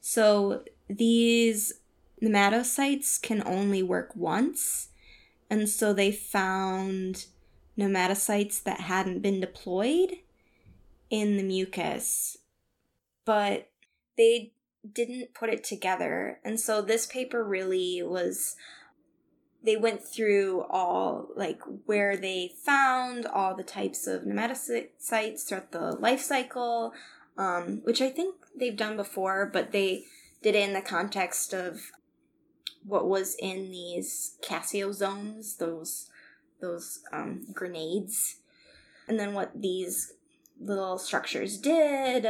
so 0.00 0.64
these 0.88 1.74
nematocytes 2.22 3.20
can 3.20 3.42
only 3.46 3.82
work 3.82 4.14
once 4.14 4.88
and 5.50 5.68
so 5.68 5.92
they 5.92 6.12
found 6.12 7.26
nematocytes 7.78 8.62
that 8.62 8.80
hadn't 8.80 9.20
been 9.20 9.40
deployed 9.40 10.16
in 11.10 11.36
the 11.38 11.42
mucus. 11.42 12.36
But 13.24 13.70
they 14.16 14.52
didn't 14.92 15.34
put 15.34 15.50
it 15.50 15.64
together 15.64 16.38
and 16.44 16.58
so 16.58 16.80
this 16.80 17.06
paper 17.06 17.44
really 17.44 18.02
was 18.02 18.56
they 19.62 19.76
went 19.76 20.02
through 20.02 20.64
all 20.70 21.28
like 21.34 21.60
where 21.86 22.16
they 22.16 22.52
found 22.64 23.26
all 23.26 23.54
the 23.54 23.62
types 23.62 24.06
of 24.06 24.22
nematocytes 24.22 25.46
throughout 25.46 25.72
the 25.72 25.92
life 25.96 26.22
cycle, 26.22 26.92
um, 27.36 27.80
which 27.82 28.00
I 28.00 28.08
think 28.08 28.36
they've 28.56 28.76
done 28.76 28.96
before, 28.96 29.50
but 29.52 29.72
they 29.72 30.04
did 30.42 30.54
it 30.54 30.68
in 30.68 30.72
the 30.72 30.80
context 30.80 31.52
of 31.52 31.90
what 32.84 33.08
was 33.08 33.36
in 33.38 33.70
these 33.70 34.36
cassiosomes, 34.42 35.56
those 35.56 36.10
those 36.60 37.00
um, 37.12 37.46
grenades, 37.52 38.40
and 39.06 39.18
then 39.18 39.32
what 39.32 39.60
these 39.60 40.14
little 40.60 40.98
structures 40.98 41.56
did, 41.56 42.26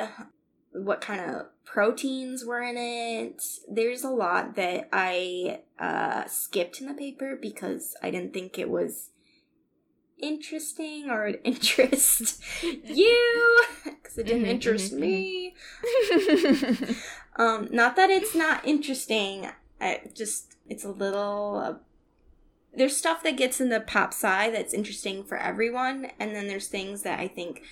what 0.72 1.00
kind 1.00 1.20
of 1.20 1.46
proteins 1.64 2.44
were 2.44 2.62
in 2.62 2.76
it. 2.76 3.42
There's 3.70 4.04
a 4.04 4.10
lot 4.10 4.54
that 4.56 4.88
I 4.92 5.60
uh, 5.78 6.26
skipped 6.26 6.80
in 6.80 6.88
the 6.88 6.94
paper 6.94 7.38
because 7.40 7.96
I 8.02 8.10
didn't 8.10 8.34
think 8.34 8.58
it 8.58 8.68
was 8.68 9.10
interesting 10.20 11.10
or 11.10 11.26
it 11.26 11.40
interest 11.44 12.42
you 12.62 13.64
because 13.84 14.18
it 14.18 14.26
didn't 14.26 14.42
mm-hmm, 14.42 14.50
interest 14.50 14.92
mm-hmm. 14.92 15.00
me. 15.00 15.54
um, 17.36 17.68
not 17.70 17.96
that 17.96 18.10
it's 18.10 18.34
not 18.34 18.66
interesting. 18.66 19.48
I 19.80 20.02
just 20.14 20.56
it's 20.68 20.84
a 20.84 20.90
little. 20.90 21.56
Uh, 21.56 21.74
there's 22.74 22.96
stuff 22.96 23.22
that 23.22 23.36
gets 23.36 23.60
in 23.60 23.70
the 23.70 23.80
pop 23.80 24.12
sci 24.12 24.50
that's 24.50 24.74
interesting 24.74 25.24
for 25.24 25.36
everyone, 25.36 26.08
and 26.20 26.34
then 26.34 26.48
there's 26.48 26.68
things 26.68 27.02
that 27.02 27.18
I 27.18 27.28
think 27.28 27.62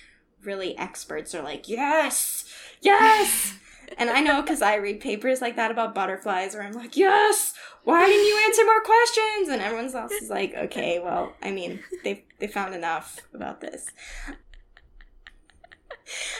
really 0.43 0.77
experts 0.77 1.33
are 1.35 1.41
like, 1.41 1.67
yes, 1.67 2.45
yes. 2.81 3.53
and 3.97 4.09
I 4.09 4.21
know 4.21 4.41
because 4.41 4.61
I 4.61 4.75
read 4.75 4.99
papers 4.99 5.41
like 5.41 5.55
that 5.55 5.71
about 5.71 5.95
butterflies 5.95 6.53
where 6.53 6.63
I'm 6.63 6.73
like, 6.73 6.97
yes, 6.97 7.53
why 7.83 8.05
didn't 8.05 8.25
you 8.25 8.41
answer 8.45 8.65
more 8.65 8.81
questions? 8.81 9.49
And 9.49 9.61
everyone 9.61 9.93
else 9.95 10.11
is 10.11 10.29
like, 10.29 10.53
okay, 10.55 10.99
well, 10.99 11.33
I 11.41 11.51
mean, 11.51 11.79
they 12.03 12.25
they 12.39 12.47
found 12.47 12.75
enough 12.75 13.21
about 13.33 13.61
this. 13.61 13.87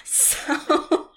So 0.04 1.10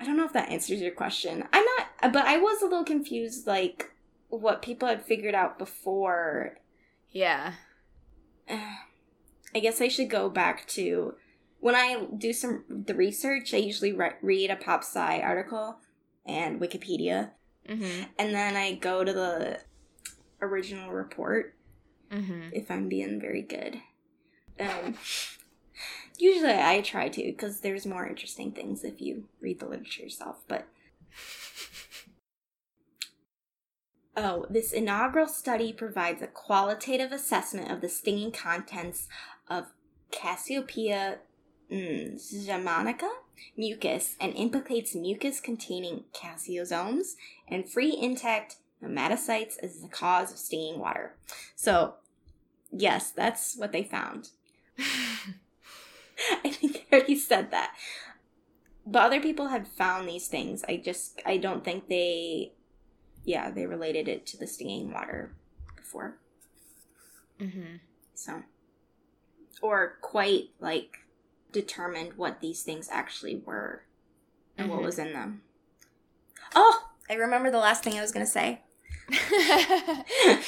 I 0.00 0.04
don't 0.04 0.16
know 0.16 0.26
if 0.26 0.32
that 0.32 0.50
answers 0.50 0.80
your 0.80 0.92
question. 0.92 1.44
I'm 1.52 1.64
not, 1.64 2.12
but 2.12 2.26
I 2.26 2.38
was 2.38 2.62
a 2.62 2.66
little 2.66 2.84
confused, 2.84 3.46
like 3.46 3.92
what 4.28 4.62
people 4.62 4.88
had 4.88 5.04
figured 5.04 5.34
out 5.34 5.58
before. 5.58 6.58
Yeah. 7.10 7.54
I 8.48 9.60
guess 9.60 9.80
I 9.80 9.88
should 9.88 10.10
go 10.10 10.28
back 10.28 10.66
to 10.68 11.14
when 11.64 11.74
I 11.74 12.06
do 12.18 12.34
some 12.34 12.62
the 12.68 12.94
research, 12.94 13.54
I 13.54 13.56
usually 13.56 13.94
re- 13.94 14.16
read 14.20 14.50
a 14.50 14.56
pop 14.56 14.82
sci 14.82 15.20
article 15.20 15.78
and 16.26 16.60
Wikipedia, 16.60 17.30
mm-hmm. 17.66 18.02
and 18.18 18.34
then 18.34 18.54
I 18.54 18.74
go 18.74 19.02
to 19.02 19.10
the 19.10 19.60
original 20.42 20.92
report. 20.92 21.54
Mm-hmm. 22.12 22.50
if 22.52 22.70
I'm 22.70 22.88
being 22.88 23.18
very 23.18 23.40
good. 23.42 23.80
Um, 24.60 24.94
usually 26.18 26.52
I 26.52 26.82
try 26.82 27.08
to 27.08 27.22
because 27.22 27.60
there's 27.60 27.86
more 27.86 28.06
interesting 28.06 28.52
things 28.52 28.84
if 28.84 29.00
you 29.00 29.24
read 29.40 29.58
the 29.58 29.66
literature 29.66 30.02
yourself. 30.02 30.44
But 30.46 30.68
oh, 34.16 34.46
this 34.50 34.70
inaugural 34.70 35.26
study 35.26 35.72
provides 35.72 36.22
a 36.22 36.28
qualitative 36.28 37.10
assessment 37.10 37.70
of 37.70 37.80
the 37.80 37.88
stinging 37.88 38.30
contents 38.30 39.08
of 39.48 39.72
Cassiopea 40.12 41.16
mm, 41.70 43.14
mucus 43.56 44.16
and 44.20 44.34
implicates 44.34 44.94
mucus 44.94 45.40
containing 45.40 46.04
cassiosomes 46.12 47.16
and 47.48 47.68
free 47.68 47.96
intact 47.96 48.56
nematocytes 48.82 49.58
as 49.62 49.80
the 49.80 49.88
cause 49.88 50.32
of 50.32 50.38
stinging 50.38 50.78
water. 50.78 51.14
So, 51.56 51.94
yes, 52.70 53.10
that's 53.10 53.56
what 53.56 53.72
they 53.72 53.82
found. 53.82 54.30
I 54.78 56.50
think 56.50 56.86
I 56.90 56.96
already 56.96 57.16
said 57.16 57.50
that. 57.50 57.74
But 58.86 59.02
other 59.04 59.20
people 59.20 59.48
had 59.48 59.66
found 59.66 60.08
these 60.08 60.28
things. 60.28 60.62
I 60.68 60.76
just, 60.76 61.20
I 61.24 61.38
don't 61.38 61.64
think 61.64 61.88
they, 61.88 62.52
yeah, 63.24 63.50
they 63.50 63.66
related 63.66 64.08
it 64.08 64.26
to 64.26 64.36
the 64.36 64.46
stinging 64.46 64.92
water 64.92 65.34
before. 65.76 66.18
mm-hmm. 67.40 67.76
So, 68.14 68.42
or 69.62 69.96
quite 70.02 70.50
like 70.60 70.98
determined 71.54 72.18
what 72.18 72.40
these 72.40 72.62
things 72.62 72.88
actually 72.92 73.36
were 73.46 73.84
and 74.58 74.68
what 74.68 74.80
Mhm. 74.80 74.84
was 74.84 74.98
in 74.98 75.12
them. 75.14 75.42
Oh, 76.54 76.90
I 77.08 77.14
remember 77.14 77.50
the 77.50 77.58
last 77.58 77.82
thing 77.82 77.96
I 77.96 78.02
was 78.02 78.12
going 78.12 78.26
to 78.26 78.30
say. 78.30 78.60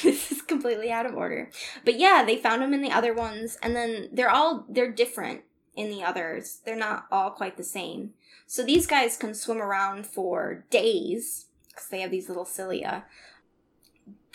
this 0.03 0.31
is 0.31 0.41
completely 0.41 0.91
out 0.91 1.05
of 1.05 1.15
order. 1.15 1.49
But 1.85 1.97
yeah, 1.97 2.23
they 2.25 2.37
found 2.37 2.61
them 2.61 2.73
in 2.73 2.81
the 2.81 2.91
other 2.91 3.13
ones 3.13 3.57
and 3.61 3.75
then 3.75 4.09
they're 4.11 4.29
all 4.29 4.65
they're 4.69 4.91
different 4.91 5.41
in 5.75 5.89
the 5.89 6.03
others. 6.03 6.59
They're 6.65 6.75
not 6.75 7.05
all 7.11 7.31
quite 7.31 7.57
the 7.57 7.63
same. 7.63 8.13
So 8.47 8.63
these 8.63 8.87
guys 8.87 9.17
can 9.17 9.33
swim 9.35 9.61
around 9.61 10.07
for 10.07 10.65
days 10.69 11.45
cuz 11.75 11.87
they 11.87 12.01
have 12.01 12.11
these 12.11 12.27
little 12.29 12.45
cilia. 12.45 13.05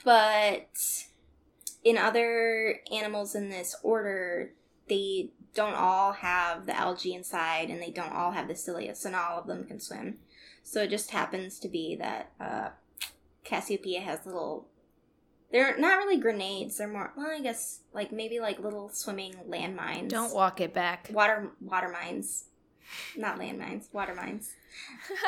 But 0.05 1.05
in 1.85 1.99
other 1.99 2.81
animals 2.93 3.35
in 3.35 3.49
this 3.50 3.75
order, 3.83 4.52
they 4.89 5.31
don't 5.55 5.75
all 5.75 6.12
have 6.12 6.67
the 6.67 6.77
algae 6.79 7.15
inside 7.15 7.69
and 7.71 7.81
they 7.83 7.91
don't 7.91 8.12
all 8.12 8.33
have 8.33 8.49
the 8.49 8.57
cilia, 8.57 8.95
so 8.95 9.11
not 9.11 9.31
all 9.31 9.39
of 9.41 9.47
them 9.47 9.65
can 9.65 9.79
swim. 9.81 10.19
So 10.62 10.83
it 10.83 10.91
just 10.91 11.11
happens 11.11 11.59
to 11.61 11.69
be 11.69 11.97
that 11.97 12.33
uh, 12.41 12.69
Cassiopea 13.45 14.01
has 14.03 14.25
little. 14.27 14.67
They're 15.51 15.77
not 15.77 15.99
really 15.99 16.17
grenades. 16.17 16.79
They're 16.79 16.89
more, 16.89 17.12
well, 17.17 17.31
I 17.31 17.41
guess, 17.41 17.81
like 17.93 18.11
maybe 18.12 18.41
like 18.41 18.59
little 18.59 18.89
swimming 18.89 19.35
landmines. 19.49 20.09
Don't 20.09 20.35
walk 20.35 20.61
it 20.62 20.73
back. 20.73 21.11
water 21.12 21.51
water 21.61 21.89
mines, 21.91 22.45
not 23.17 23.39
landmines. 23.39 23.93
Water 23.93 24.15
mines, 24.15 24.53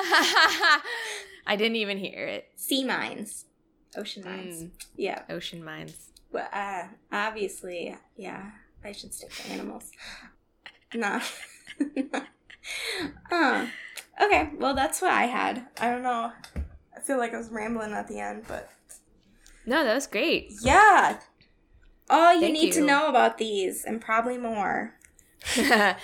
I 1.46 1.56
didn't 1.56 1.76
even 1.76 1.98
hear 1.98 2.26
it. 2.26 2.48
sea 2.56 2.84
mines, 2.84 3.44
ocean 3.96 4.24
mines. 4.24 4.62
Mm, 4.62 4.70
Yeah, 4.96 5.22
ocean 5.28 5.62
mines. 5.64 6.10
Well, 6.32 6.48
uh, 6.52 6.84
obviously, 7.12 7.94
yeah, 8.16 8.50
I 8.84 8.92
should 8.92 9.14
stick 9.14 9.32
to 9.32 9.50
animals. 9.50 9.90
No. 10.94 11.20
uh, 13.32 13.66
okay, 14.22 14.50
well, 14.58 14.74
that's 14.74 15.00
what 15.02 15.10
I 15.10 15.24
had. 15.24 15.66
I 15.80 15.90
don't 15.90 16.02
know. 16.02 16.32
I 16.96 17.00
feel 17.00 17.18
like 17.18 17.34
I 17.34 17.38
was 17.38 17.48
rambling 17.50 17.92
at 17.92 18.08
the 18.08 18.20
end, 18.20 18.44
but 18.46 18.70
No, 19.66 19.84
that 19.84 19.94
was 19.94 20.06
great. 20.06 20.52
yeah. 20.62 21.18
All 22.10 22.34
you 22.34 22.40
Thank 22.42 22.52
need 22.54 22.72
to 22.74 22.82
know 22.84 23.08
about 23.08 23.38
these, 23.38 23.84
and 23.84 24.00
probably 24.00 24.36
more. 24.36 24.94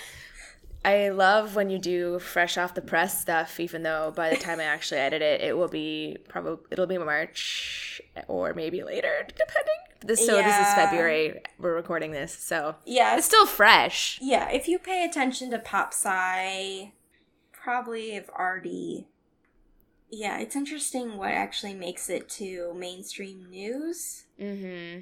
I 0.83 1.09
love 1.09 1.55
when 1.55 1.69
you 1.69 1.77
do 1.77 2.17
fresh 2.17 2.57
off 2.57 2.73
the 2.73 2.81
press 2.81 3.21
stuff, 3.21 3.59
even 3.59 3.83
though 3.83 4.11
by 4.15 4.31
the 4.31 4.35
time 4.35 4.59
I 4.59 4.63
actually 4.63 4.99
edit 4.99 5.21
it, 5.21 5.41
it 5.41 5.55
will 5.55 5.67
be 5.67 6.17
probably 6.27 6.57
it'll 6.71 6.87
be 6.87 6.97
March 6.97 8.01
or 8.27 8.55
maybe 8.55 8.83
later, 8.83 9.13
depending. 9.27 9.75
This 10.03 10.25
so 10.25 10.35
this 10.37 10.57
is 10.57 10.73
February. 10.73 11.41
We're 11.59 11.75
recording 11.75 12.11
this, 12.11 12.33
so 12.33 12.75
Yeah, 12.85 13.15
it's 13.17 13.25
still 13.27 13.45
fresh. 13.45 14.17
yeah. 14.21 14.49
If 14.49 14.67
you 14.67 14.79
pay 14.79 15.05
attention 15.05 15.51
to 15.51 15.59
pop 15.59 15.93
sci, 15.93 16.91
probably 17.51 18.11
have 18.11 18.29
already. 18.29 19.07
Yeah, 20.09 20.39
it's 20.39 20.55
interesting 20.55 21.17
what 21.17 21.31
actually 21.31 21.73
makes 21.75 22.09
it 22.09 22.27
to 22.31 22.73
mainstream 22.75 23.49
news. 23.49 24.25
Mm-hmm. 24.39 25.01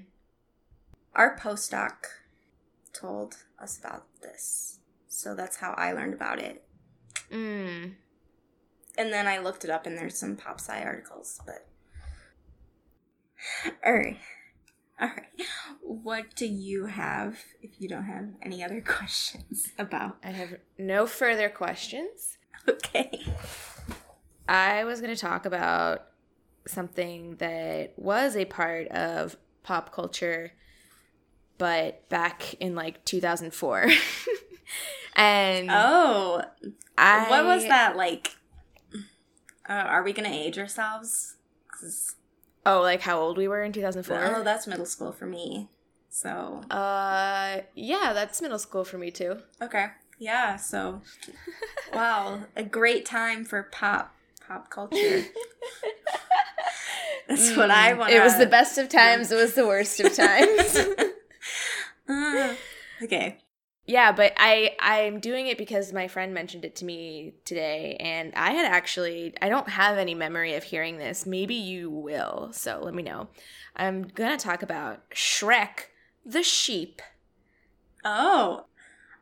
our 1.16 1.38
postdoc 1.38 1.94
told 2.94 3.38
us 3.60 3.78
about 3.80 4.06
this. 4.22 4.80
So 5.08 5.34
that's 5.34 5.58
how 5.58 5.74
I 5.78 5.94
learned 5.94 6.14
about 6.14 6.40
it. 6.40 6.64
Mm. 7.32 7.94
And 8.98 9.14
then 9.14 9.28
I 9.28 9.38
looked 9.40 9.64
it 9.64 9.70
up 9.70 9.86
and 9.86 9.98
there's 9.98 10.18
some 10.18 10.36
pop 10.36 10.60
sci 10.60 10.82
articles, 10.84 11.40
but 11.46 11.66
Alright. 15.02 15.18
Alright. 15.18 15.26
What 15.82 16.36
do 16.36 16.46
you 16.46 16.86
have 16.86 17.40
if 17.62 17.72
you 17.80 17.88
don't 17.90 18.04
have 18.04 18.30
any 18.42 18.64
other 18.64 18.82
questions 18.86 19.70
about? 19.78 20.18
I 20.24 20.32
have 20.32 20.56
no 20.78 21.06
further 21.08 21.50
questions. 21.50 22.38
Okay. 22.68 23.22
I 24.48 24.84
was 24.84 25.00
going 25.02 25.14
to 25.14 25.20
talk 25.20 25.46
about 25.46 26.06
something 26.68 27.36
that 27.38 27.94
was 27.98 28.36
a 28.36 28.46
part 28.46 28.88
of 28.90 29.38
pop 29.64 29.94
culture, 29.94 30.52
but 31.58 32.08
back 32.10 32.54
in 32.56 32.76
like 32.76 33.04
2004. 33.06 33.88
and 35.16 35.70
Oh, 35.72 36.42
I, 36.98 37.30
what 37.30 37.46
was 37.46 37.64
that 37.66 37.96
like? 37.96 38.36
Uh, 39.68 39.74
are 39.74 40.04
we 40.04 40.14
gonna 40.14 40.30
age 40.30 40.58
ourselves? 40.58 41.36
'Cause- 41.68 42.16
Oh, 42.66 42.82
like 42.82 43.02
how 43.02 43.20
old 43.20 43.38
we 43.38 43.48
were 43.48 43.64
in 43.64 43.72
2004? 43.72 44.36
oh, 44.36 44.44
that's 44.44 44.68
middle 44.68 44.86
school 44.86 45.12
for 45.12 45.26
me. 45.26 45.70
So 46.10 46.62
Uh, 46.70 47.62
yeah, 47.76 48.14
that's 48.14 48.42
middle 48.42 48.60
school 48.60 48.84
for 48.84 48.98
me 48.98 49.12
too. 49.12 49.38
Okay. 49.62 49.88
Yeah, 50.18 50.58
so 50.58 51.02
wow, 51.94 52.42
a 52.56 52.64
great 52.64 53.06
time 53.06 53.46
for 53.46 53.64
pop 53.64 54.14
pop 54.46 54.70
culture. 54.70 55.26
That's 57.28 57.56
what 57.56 57.70
I 57.70 57.94
want. 57.94 58.12
Mm, 58.12 58.16
It 58.16 58.24
was 58.24 58.38
the 58.40 58.48
best 58.48 58.80
of 58.80 58.90
times. 58.90 59.32
It 59.32 59.36
was 59.36 59.54
the 59.54 59.68
worst 59.68 60.00
of 60.00 60.14
times. 60.16 60.78
okay. 63.04 63.38
Yeah, 63.90 64.12
but 64.12 64.34
I 64.38 64.76
I'm 64.80 65.20
doing 65.20 65.48
it 65.48 65.58
because 65.58 65.92
my 65.92 66.08
friend 66.08 66.32
mentioned 66.32 66.64
it 66.64 66.76
to 66.76 66.86
me 66.86 67.34
today, 67.44 67.98
and 68.00 68.32
I 68.36 68.52
had 68.52 68.72
actually 68.72 69.34
I 69.42 69.50
don't 69.50 69.68
have 69.68 69.98
any 69.98 70.14
memory 70.14 70.54
of 70.54 70.64
hearing 70.64 70.98
this. 71.00 71.26
Maybe 71.26 71.56
you 71.56 71.90
will, 71.90 72.50
so 72.52 72.80
let 72.84 72.94
me 72.94 73.02
know. 73.02 73.30
I'm 73.76 74.04
gonna 74.04 74.38
talk 74.38 74.62
about 74.62 75.10
Shrek 75.10 75.88
the 76.24 76.44
sheep. 76.44 77.02
Oh. 78.06 78.66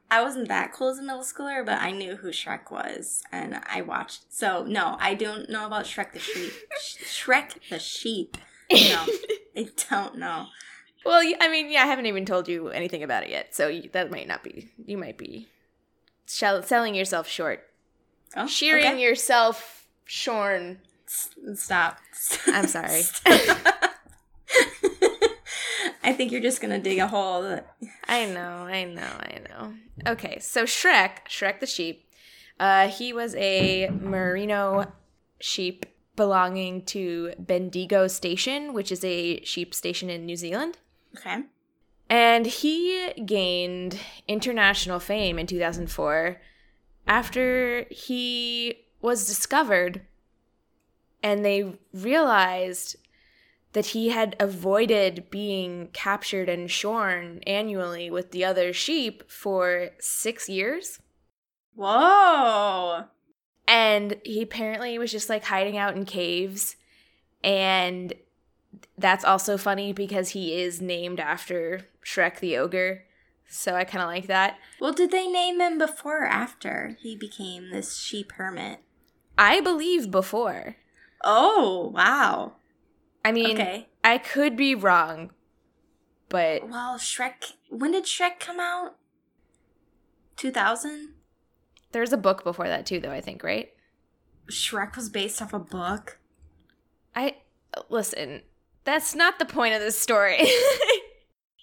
I 0.09 0.21
wasn't 0.21 0.47
that 0.47 0.71
cool 0.71 0.87
as 0.87 0.99
a 0.99 1.01
middle 1.01 1.21
schooler, 1.21 1.65
but 1.65 1.81
I 1.81 1.91
knew 1.91 2.15
who 2.15 2.29
Shrek 2.29 2.71
was 2.71 3.23
and 3.29 3.59
I 3.67 3.81
watched. 3.81 4.31
So, 4.33 4.63
no, 4.63 4.95
I 5.01 5.15
don't 5.15 5.49
know 5.49 5.65
about 5.65 5.83
Shrek 5.83 6.13
the 6.13 6.19
sheep. 6.19 6.53
Sh- 6.81 7.03
Shrek 7.03 7.69
the 7.69 7.77
sheep. 7.77 8.37
No, 8.71 9.05
I 9.57 9.67
don't 9.89 10.17
know. 10.17 10.45
Well, 11.07 11.21
I 11.39 11.47
mean, 11.49 11.71
yeah, 11.71 11.83
I 11.83 11.85
haven't 11.87 12.05
even 12.07 12.25
told 12.25 12.47
you 12.47 12.67
anything 12.69 13.01
about 13.03 13.23
it 13.23 13.29
yet, 13.29 13.55
so 13.55 13.67
you, 13.69 13.89
that 13.93 14.11
might 14.11 14.27
not 14.27 14.43
be. 14.43 14.69
You 14.85 14.97
might 14.97 15.17
be 15.17 15.47
shell- 16.27 16.61
selling 16.63 16.93
yourself 16.95 17.27
short, 17.27 17.63
Oh, 18.35 18.45
shearing 18.47 18.85
okay. 18.85 19.01
yourself 19.01 19.87
shorn. 20.05 20.79
S- 21.07 21.29
Stop. 21.55 21.99
I'm 22.47 22.67
sorry. 22.67 23.01
I 26.03 26.13
think 26.13 26.31
you're 26.31 26.41
just 26.41 26.61
gonna 26.61 26.79
dig 26.79 26.99
a 26.99 27.07
hole. 27.07 27.41
that- 27.43 27.75
I 28.07 28.25
know, 28.25 28.63
I 28.67 28.83
know, 28.85 29.01
I 29.01 29.39
know. 29.49 29.73
Okay, 30.11 30.39
so 30.39 30.63
Shrek, 30.63 31.25
Shrek 31.27 31.59
the 31.59 31.65
sheep, 31.65 32.05
uh, 32.59 32.87
he 32.87 33.13
was 33.13 33.35
a 33.35 33.89
merino 33.89 34.91
sheep 35.39 35.85
belonging 36.15 36.83
to 36.85 37.33
Bendigo 37.37 38.07
Station, 38.07 38.73
which 38.73 38.91
is 38.91 39.03
a 39.03 39.43
sheep 39.43 39.73
station 39.75 40.09
in 40.09 40.25
New 40.25 40.35
Zealand. 40.35 40.77
Okay. 41.15 41.43
And 42.09 42.45
he 42.45 43.11
gained 43.25 43.99
international 44.27 44.99
fame 44.99 45.37
in 45.37 45.47
2004 45.47 46.41
after 47.07 47.85
he 47.89 48.85
was 49.01 49.27
discovered 49.27 50.01
and 51.23 51.43
they 51.43 51.77
realized 51.93 52.95
that 53.73 53.87
he 53.87 54.09
had 54.09 54.35
avoided 54.39 55.29
being 55.29 55.89
captured 55.93 56.49
and 56.49 56.71
shorn 56.71 57.39
annually 57.45 58.09
with 58.09 58.31
the 58.31 58.45
other 58.45 58.73
sheep 58.73 59.29
for 59.29 59.89
six 59.99 60.47
years. 60.47 60.99
Whoa. 61.75 63.05
And 63.67 64.19
he 64.23 64.41
apparently 64.41 64.97
was 64.97 65.11
just 65.11 65.29
like 65.29 65.43
hiding 65.43 65.77
out 65.77 65.95
in 65.95 66.05
caves. 66.05 66.75
And 67.43 68.13
that's 68.97 69.23
also 69.25 69.57
funny 69.57 69.93
because 69.93 70.29
he 70.29 70.59
is 70.61 70.81
named 70.81 71.19
after 71.19 71.87
Shrek 72.05 72.39
the 72.39 72.57
Ogre. 72.57 73.03
So 73.49 73.75
I 73.75 73.83
kind 73.85 74.01
of 74.01 74.09
like 74.09 74.27
that. 74.27 74.57
Well, 74.81 74.91
did 74.93 75.11
they 75.11 75.27
name 75.27 75.61
him 75.61 75.77
before 75.77 76.23
or 76.23 76.27
after 76.27 76.97
he 77.01 77.15
became 77.15 77.69
this 77.69 77.97
sheep 77.97 78.33
hermit? 78.33 78.79
I 79.37 79.61
believe 79.61 80.11
before. 80.11 80.75
Oh, 81.23 81.91
wow. 81.93 82.53
I 83.23 83.31
mean, 83.31 83.51
Okay. 83.57 83.87
I 84.03 84.17
could 84.17 84.55
be 84.55 84.73
wrong, 84.75 85.31
but 86.29 86.67
Well, 86.69 86.97
Shrek. 86.97 87.53
When 87.69 87.91
did 87.91 88.05
Shrek 88.05 88.39
come 88.39 88.59
out? 88.59 88.95
2000? 90.37 91.13
there's 91.93 92.13
a 92.13 92.17
book 92.17 92.43
before 92.43 92.67
that 92.67 92.85
too, 92.85 92.99
though, 92.99 93.11
I 93.11 93.21
think, 93.21 93.43
right? 93.43 93.69
Shrek 94.51 94.95
was 94.95 95.09
based 95.09 95.41
off 95.41 95.53
a 95.53 95.59
book. 95.59 96.19
I 97.15 97.37
listen, 97.89 98.43
that's 98.87 99.13
not 99.13 99.37
the 99.37 99.45
point 99.45 99.75
of 99.75 99.81
this 99.81 99.99
story. 99.99 100.47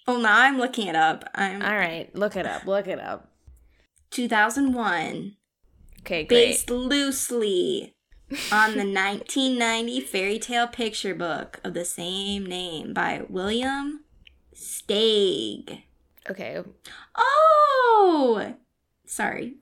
Oh, 0.07 0.21
now 0.21 0.39
I'm 0.41 0.59
looking 0.59 0.85
it 0.85 0.95
up. 0.95 1.27
I'm 1.33 1.63
All 1.63 1.75
right, 1.75 2.13
look 2.13 2.35
it 2.35 2.45
up. 2.45 2.67
Look 2.67 2.85
it 2.87 2.99
up. 2.99 3.31
2001. 4.11 5.35
Okay, 6.01 6.23
great. 6.25 6.27
Based 6.27 6.69
loosely 6.69 7.95
on 8.51 8.73
the 8.73 8.85
1990 8.93 10.01
fairy 10.01 10.37
tale 10.37 10.67
picture 10.67 11.15
book 11.15 11.59
of 11.63 11.73
the 11.73 11.85
same 11.85 12.45
name 12.45 12.93
by 12.93 13.23
William 13.27 14.01
Steig. 14.53 15.81
Okay. 16.29 16.61
Oh! 17.15 18.53
Sorry. 19.07 19.55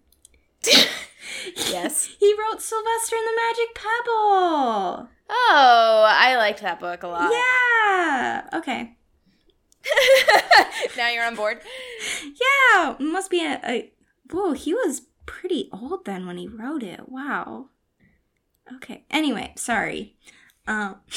Yes. 1.56 2.16
He 2.20 2.34
wrote 2.34 2.62
Sylvester 2.62 3.16
and 3.16 3.28
the 3.28 3.42
Magic 3.42 3.76
Pebble. 3.76 5.10
Oh, 5.30 6.06
I 6.08 6.36
liked 6.38 6.62
that 6.62 6.80
book 6.80 7.04
a 7.04 7.08
lot. 7.08 7.32
Yeah. 7.32 8.50
Okay. 8.54 8.98
now 10.98 11.10
you're 11.10 11.26
on 11.26 11.36
board. 11.36 11.60
Yeah. 12.24 12.96
Must 13.00 13.30
be 13.30 13.44
a, 13.44 13.60
a. 13.66 13.92
Whoa, 14.32 14.54
he 14.54 14.74
was 14.74 15.04
pretty 15.26 15.70
old 15.72 16.06
then 16.06 16.26
when 16.26 16.38
he 16.38 16.48
wrote 16.48 16.84
it. 16.84 17.10
Wow. 17.10 17.70
Okay. 18.76 19.06
Anyway, 19.10 19.54
sorry. 19.56 20.16
Um. 20.68 20.98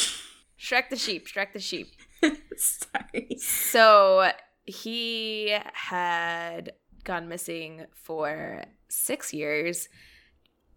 Shrek 0.58 0.88
the 0.90 0.96
sheep. 0.96 1.28
Shrek 1.28 1.52
the 1.52 1.60
sheep. 1.60 1.88
sorry. 2.56 3.36
So 3.38 4.30
he 4.64 5.56
had 5.72 6.72
gone 7.04 7.28
missing 7.28 7.86
for 7.94 8.64
six 8.88 9.32
years, 9.32 9.88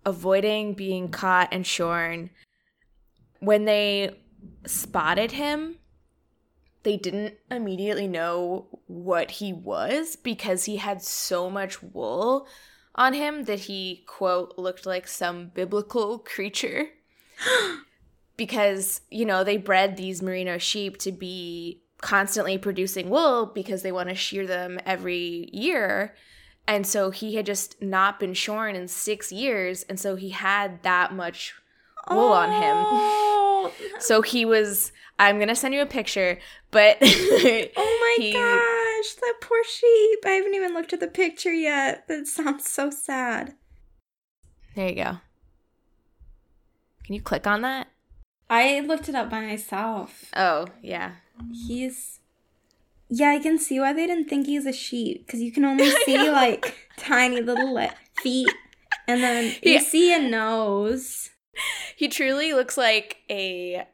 avoiding 0.05 0.75
being 0.75 1.09
caught 1.09 1.49
and 1.51 1.65
shorn. 1.65 2.29
When 3.39 3.65
they 3.65 4.19
spotted 4.65 5.31
him, 5.31 5.77
they 6.83 6.97
didn't 6.97 7.35
immediately 7.51 8.07
know 8.07 8.67
what 8.87 9.31
he 9.31 9.51
was 9.53 10.15
because 10.15 10.65
he 10.65 10.77
had 10.77 11.01
so 11.01 11.49
much 11.49 11.81
wool 11.83 12.47
on 12.95 13.13
him 13.13 13.43
that 13.43 13.59
he, 13.59 14.03
quote, 14.07 14.57
looked 14.57 14.85
like 14.85 15.07
some 15.07 15.51
biblical 15.53 16.19
creature. 16.33 16.87
because, 18.37 19.01
you 19.09 19.25
know, 19.25 19.43
they 19.43 19.57
bred 19.57 19.97
these 19.97 20.21
merino 20.21 20.57
sheep 20.57 20.97
to 20.97 21.11
be 21.11 21.81
constantly 22.01 22.57
producing 22.57 23.09
wool 23.09 23.45
because 23.45 23.81
they 23.81 23.91
want 23.91 24.09
to 24.09 24.15
shear 24.15 24.47
them 24.47 24.79
every 24.85 25.49
year. 25.51 26.15
And 26.67 26.85
so 26.85 27.11
he 27.11 27.35
had 27.35 27.45
just 27.45 27.81
not 27.81 28.19
been 28.19 28.33
shorn 28.33 28.75
in 28.75 28.87
six 28.87 29.31
years. 29.31 29.83
And 29.83 29.99
so 29.99 30.15
he 30.15 30.29
had 30.29 30.83
that 30.83 31.13
much 31.13 31.55
wool 32.09 32.31
on 32.31 32.51
him. 32.51 33.18
So 34.01 34.21
he 34.21 34.45
was, 34.45 34.91
I'm 35.17 35.37
to 35.47 35.55
send 35.55 35.73
you 35.73 35.81
a 35.81 35.85
picture, 35.85 36.39
but. 36.71 36.97
oh 37.01 38.15
my 38.17 38.23
he- 38.23 38.33
gosh, 38.33 39.13
that 39.21 39.35
poor 39.41 39.63
sheep. 39.63 40.19
I 40.25 40.31
haven't 40.31 40.55
even 40.55 40.73
looked 40.73 40.93
at 40.93 40.99
the 40.99 41.07
picture 41.07 41.53
yet. 41.53 42.07
That 42.07 42.27
sounds 42.27 42.69
so 42.69 42.89
sad. 42.89 43.55
There 44.75 44.89
you 44.89 44.95
go. 44.95 45.17
Can 47.05 47.15
you 47.15 47.21
click 47.21 47.47
on 47.47 47.61
that? 47.61 47.87
I 48.49 48.79
looked 48.81 49.09
it 49.09 49.15
up 49.15 49.29
by 49.29 49.41
myself. 49.41 50.31
Oh, 50.35 50.67
yeah. 50.81 51.13
He's. 51.67 52.19
Yeah, 53.09 53.29
I 53.29 53.39
can 53.39 53.57
see 53.57 53.79
why 53.79 53.93
they 53.93 54.05
didn't 54.05 54.27
think 54.29 54.45
he's 54.45 54.65
a 54.67 54.73
sheep 54.73 55.25
because 55.25 55.41
you 55.41 55.51
can 55.51 55.65
only 55.65 55.89
see 56.05 56.29
like 56.29 56.75
tiny 56.97 57.41
little 57.41 57.73
le- 57.73 57.93
feet, 58.21 58.49
and 59.07 59.23
then 59.23 59.45
you 59.63 59.73
Yeah. 59.73 59.79
see 59.79 60.13
a 60.13 60.19
nose. 60.19 61.28
He 61.95 62.07
truly 62.07 62.53
looks 62.53 62.77
like 62.77 63.17
a 63.29 63.85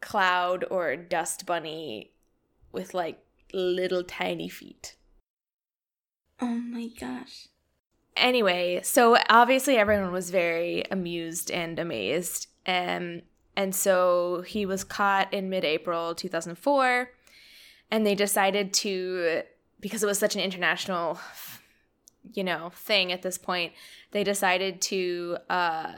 cloud 0.00 0.64
or 0.70 0.96
dust 0.96 1.44
bunny 1.44 2.12
with 2.72 2.94
like 2.94 3.18
little 3.52 4.04
tiny 4.04 4.48
feet. 4.48 4.96
Oh 6.40 6.46
my 6.46 6.88
gosh. 7.00 7.48
Anyway, 8.16 8.80
so 8.82 9.16
obviously 9.28 9.76
everyone 9.76 10.12
was 10.12 10.30
very 10.30 10.84
amused 10.90 11.50
and 11.50 11.78
amazed. 11.78 12.48
Um, 12.66 13.22
and 13.56 13.74
so 13.74 14.42
he 14.46 14.66
was 14.66 14.84
caught 14.84 15.32
in 15.32 15.50
mid 15.50 15.64
April 15.64 16.14
2004, 16.14 17.10
and 17.90 18.06
they 18.06 18.14
decided 18.14 18.72
to, 18.74 19.42
because 19.80 20.02
it 20.02 20.06
was 20.06 20.18
such 20.18 20.36
an 20.36 20.42
international, 20.42 21.18
you 22.34 22.44
know, 22.44 22.70
thing 22.74 23.10
at 23.10 23.22
this 23.22 23.38
point, 23.38 23.72
they 24.12 24.22
decided 24.22 24.80
to 24.82 25.38
uh, 25.50 25.94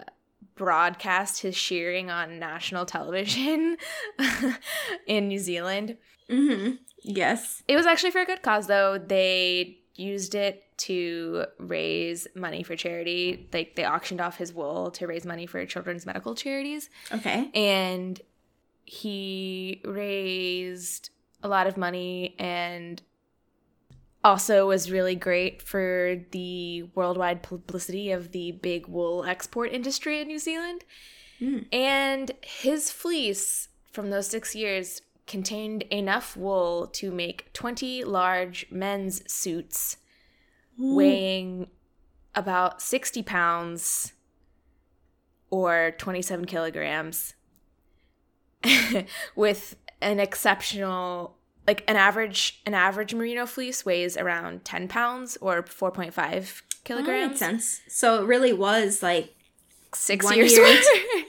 broadcast 0.61 1.41
his 1.41 1.57
shearing 1.57 2.11
on 2.11 2.39
national 2.39 2.85
television 2.85 3.79
in 5.07 5.27
New 5.29 5.39
Zealand. 5.39 5.97
Mm-hmm. 6.29 6.73
Yes. 7.03 7.63
It 7.67 7.77
was 7.77 7.87
actually 7.87 8.11
for 8.11 8.21
a 8.21 8.27
good 8.27 8.43
cause, 8.43 8.67
though. 8.67 8.99
They 8.99 9.79
used 9.95 10.35
it 10.35 10.63
to 10.81 11.47
raise 11.59 12.27
money 12.35 12.63
for 12.63 12.77
charity. 12.77 13.49
Like 13.55 13.75
they 13.75 13.87
auctioned 13.87 14.21
off 14.21 14.37
his 14.37 14.53
wool 14.53 14.91
to 14.93 15.07
raise 15.07 15.25
money 15.25 15.47
for 15.47 15.65
children's 15.65 16.05
medical 16.05 16.35
charities, 16.35 16.91
Okay. 17.11 17.51
and 17.55 18.21
he 18.85 19.81
raised 19.85 21.09
a 21.43 21.49
lot 21.49 21.67
of 21.67 21.79
money 21.79 22.35
and 22.39 23.01
also 24.23 24.67
was 24.67 24.91
really 24.91 25.15
great 25.15 25.63
for 25.63 26.17
the 26.31 26.85
worldwide 26.95 27.43
publicity 27.43 28.11
of 28.11 28.33
the 28.33 28.53
big 28.53 28.87
wool 28.87 29.25
export 29.25 29.73
industry 29.73 30.21
in 30.21 30.29
New 30.29 30.39
Zealand. 30.39 30.85
Mm. 31.41 31.67
And 31.73 32.33
his 32.43 32.91
fleece 32.91 33.69
from 33.93 34.11
those 34.11 34.27
six 34.27 34.55
years 34.55 35.03
contained 35.27 35.83
enough 35.85 36.37
wool 36.37 36.87
to 36.89 37.11
make 37.11 37.53
20 37.53 38.05
large 38.05 38.67
men's 38.71 39.23
suits 39.33 39.97
weighing 40.77 41.69
about 42.35 42.81
60 42.81 43.23
pounds 43.23 44.13
or 45.51 45.93
27 45.99 46.47
kilograms 46.47 47.35
with 49.37 49.77
an 50.01 50.21
exceptional 50.21 51.37
like 51.71 51.85
an 51.89 51.97
average 51.97 52.61
an 52.67 52.75
average 52.75 53.13
merino 53.15 53.47
fleece 53.47 53.85
weighs 53.87 54.17
around 54.17 54.65
10 54.65 54.89
pounds 54.89 55.39
or 55.41 55.63
4.5 55.63 55.83
Well, 55.95 56.03
that 56.03 56.35
makes 56.35 56.63
kilograms 56.85 57.39
sense. 57.39 57.81
So 57.89 58.07
it 58.23 58.27
really 58.27 58.53
was 58.53 59.03
like, 59.03 59.35
six 59.95 60.21
years 60.35 60.53
year 60.57 60.67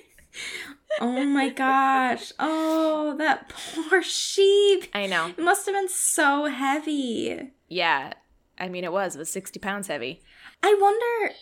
oh 1.01 1.23
my 1.25 1.49
gosh. 1.49 2.31
Oh, 2.39 3.15
that 3.17 3.49
poor 3.49 4.01
sheep. 4.01 4.85
i 4.93 5.05
know 5.05 5.27
It 5.37 5.43
must 5.49 5.65
have 5.67 5.75
been 5.75 5.89
so 5.89 6.45
heavy. 6.45 7.51
yeah 7.67 8.13
i 8.57 8.67
mean 8.67 8.83
it 8.83 8.91
was 8.91 9.15
it 9.15 9.19
was 9.19 9.31
60 9.31 9.59
pounds 9.59 9.87
heavy 9.87 10.21
I 10.63 10.71
wonder. 10.79 11.33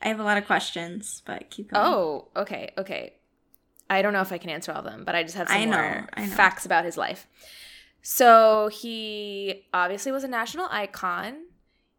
I 0.00 0.08
have 0.08 0.20
a 0.20 0.24
lot 0.24 0.38
of 0.38 0.46
questions, 0.46 1.22
but 1.26 1.50
keep 1.50 1.70
going. 1.72 1.84
Oh, 1.84 2.28
okay, 2.36 2.72
okay. 2.78 3.14
I 3.92 4.02
don't 4.02 4.12
know 4.12 4.20
if 4.20 4.32
I 4.32 4.38
can 4.38 4.50
answer 4.50 4.72
all 4.72 4.78
of 4.78 4.84
them, 4.84 5.04
but 5.04 5.14
I 5.14 5.22
just 5.22 5.36
have 5.36 5.48
some 5.48 5.56
I 5.56 5.64
know, 5.64 5.70
more 5.76 6.08
I 6.14 6.26
know. 6.26 6.34
facts 6.34 6.66
about 6.66 6.84
his 6.84 6.96
life. 6.96 7.26
So 8.02 8.68
he 8.68 9.66
obviously 9.72 10.10
was 10.12 10.24
a 10.24 10.28
national 10.28 10.66
icon. 10.70 11.44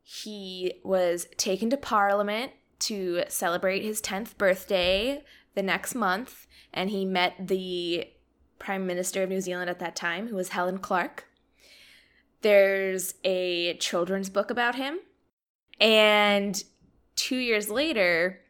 He 0.02 0.74
was 0.84 1.28
taken 1.38 1.70
to 1.70 1.78
Parliament 1.78 2.52
to 2.80 3.24
celebrate 3.30 3.84
his 3.84 4.02
10th 4.02 4.38
birthday 4.38 5.24
the 5.56 5.64
next 5.64 5.96
month, 5.96 6.48
and 6.74 6.90
he 6.90 7.06
met 7.06 7.36
the 7.40 8.08
Prime 8.60 8.86
Minister 8.86 9.24
of 9.24 9.30
New 9.30 9.42
Zealand 9.42 9.70
at 9.70 9.80
that 9.80 9.96
time, 9.96 10.28
who 10.28 10.36
was 10.36 10.50
Helen 10.50 10.80
Clark. 10.80 11.26
There's 12.42 13.14
a 13.24 13.76
children's 13.78 14.30
book 14.30 14.52
about 14.52 14.76
him. 14.76 15.00
And 15.80 16.62
two 17.16 17.38
years 17.38 17.70
later, 17.70 18.42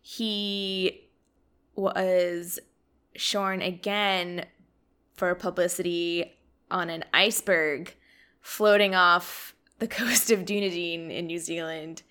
he 0.00 1.07
was 1.78 2.58
shorn 3.14 3.62
again 3.62 4.44
for 5.14 5.32
publicity 5.36 6.36
on 6.72 6.90
an 6.90 7.04
iceberg 7.14 7.94
floating 8.40 8.96
off 8.96 9.54
the 9.78 9.86
coast 9.88 10.30
of 10.30 10.44
Dunedin 10.44 11.10
in 11.10 11.26
New 11.26 11.38
Zealand. 11.38 12.02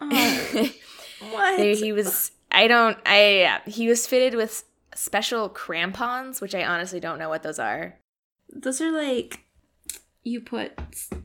Oh, 0.00 0.70
what? 1.30 1.60
He 1.60 1.92
was 1.92 2.30
I 2.50 2.66
don't 2.66 2.96
I 3.04 3.36
yeah, 3.36 3.60
he 3.66 3.88
was 3.88 4.06
fitted 4.06 4.34
with 4.34 4.64
special 4.94 5.50
crampons, 5.50 6.40
which 6.40 6.54
I 6.54 6.64
honestly 6.64 6.98
don't 6.98 7.18
know 7.18 7.28
what 7.28 7.42
those 7.42 7.58
are. 7.58 7.98
Those 8.48 8.80
are 8.80 8.90
like 8.90 9.40
you 10.22 10.40
put 10.40 10.72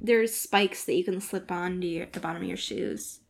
there's 0.01 0.35
spikes 0.35 0.83
that 0.83 0.95
you 0.95 1.05
can 1.05 1.21
slip 1.21 1.49
on 1.49 1.79
to 1.79 1.87
your, 1.87 2.07
the 2.11 2.19
bottom 2.19 2.41
of 2.41 2.47
your 2.47 2.57
shoes 2.57 3.21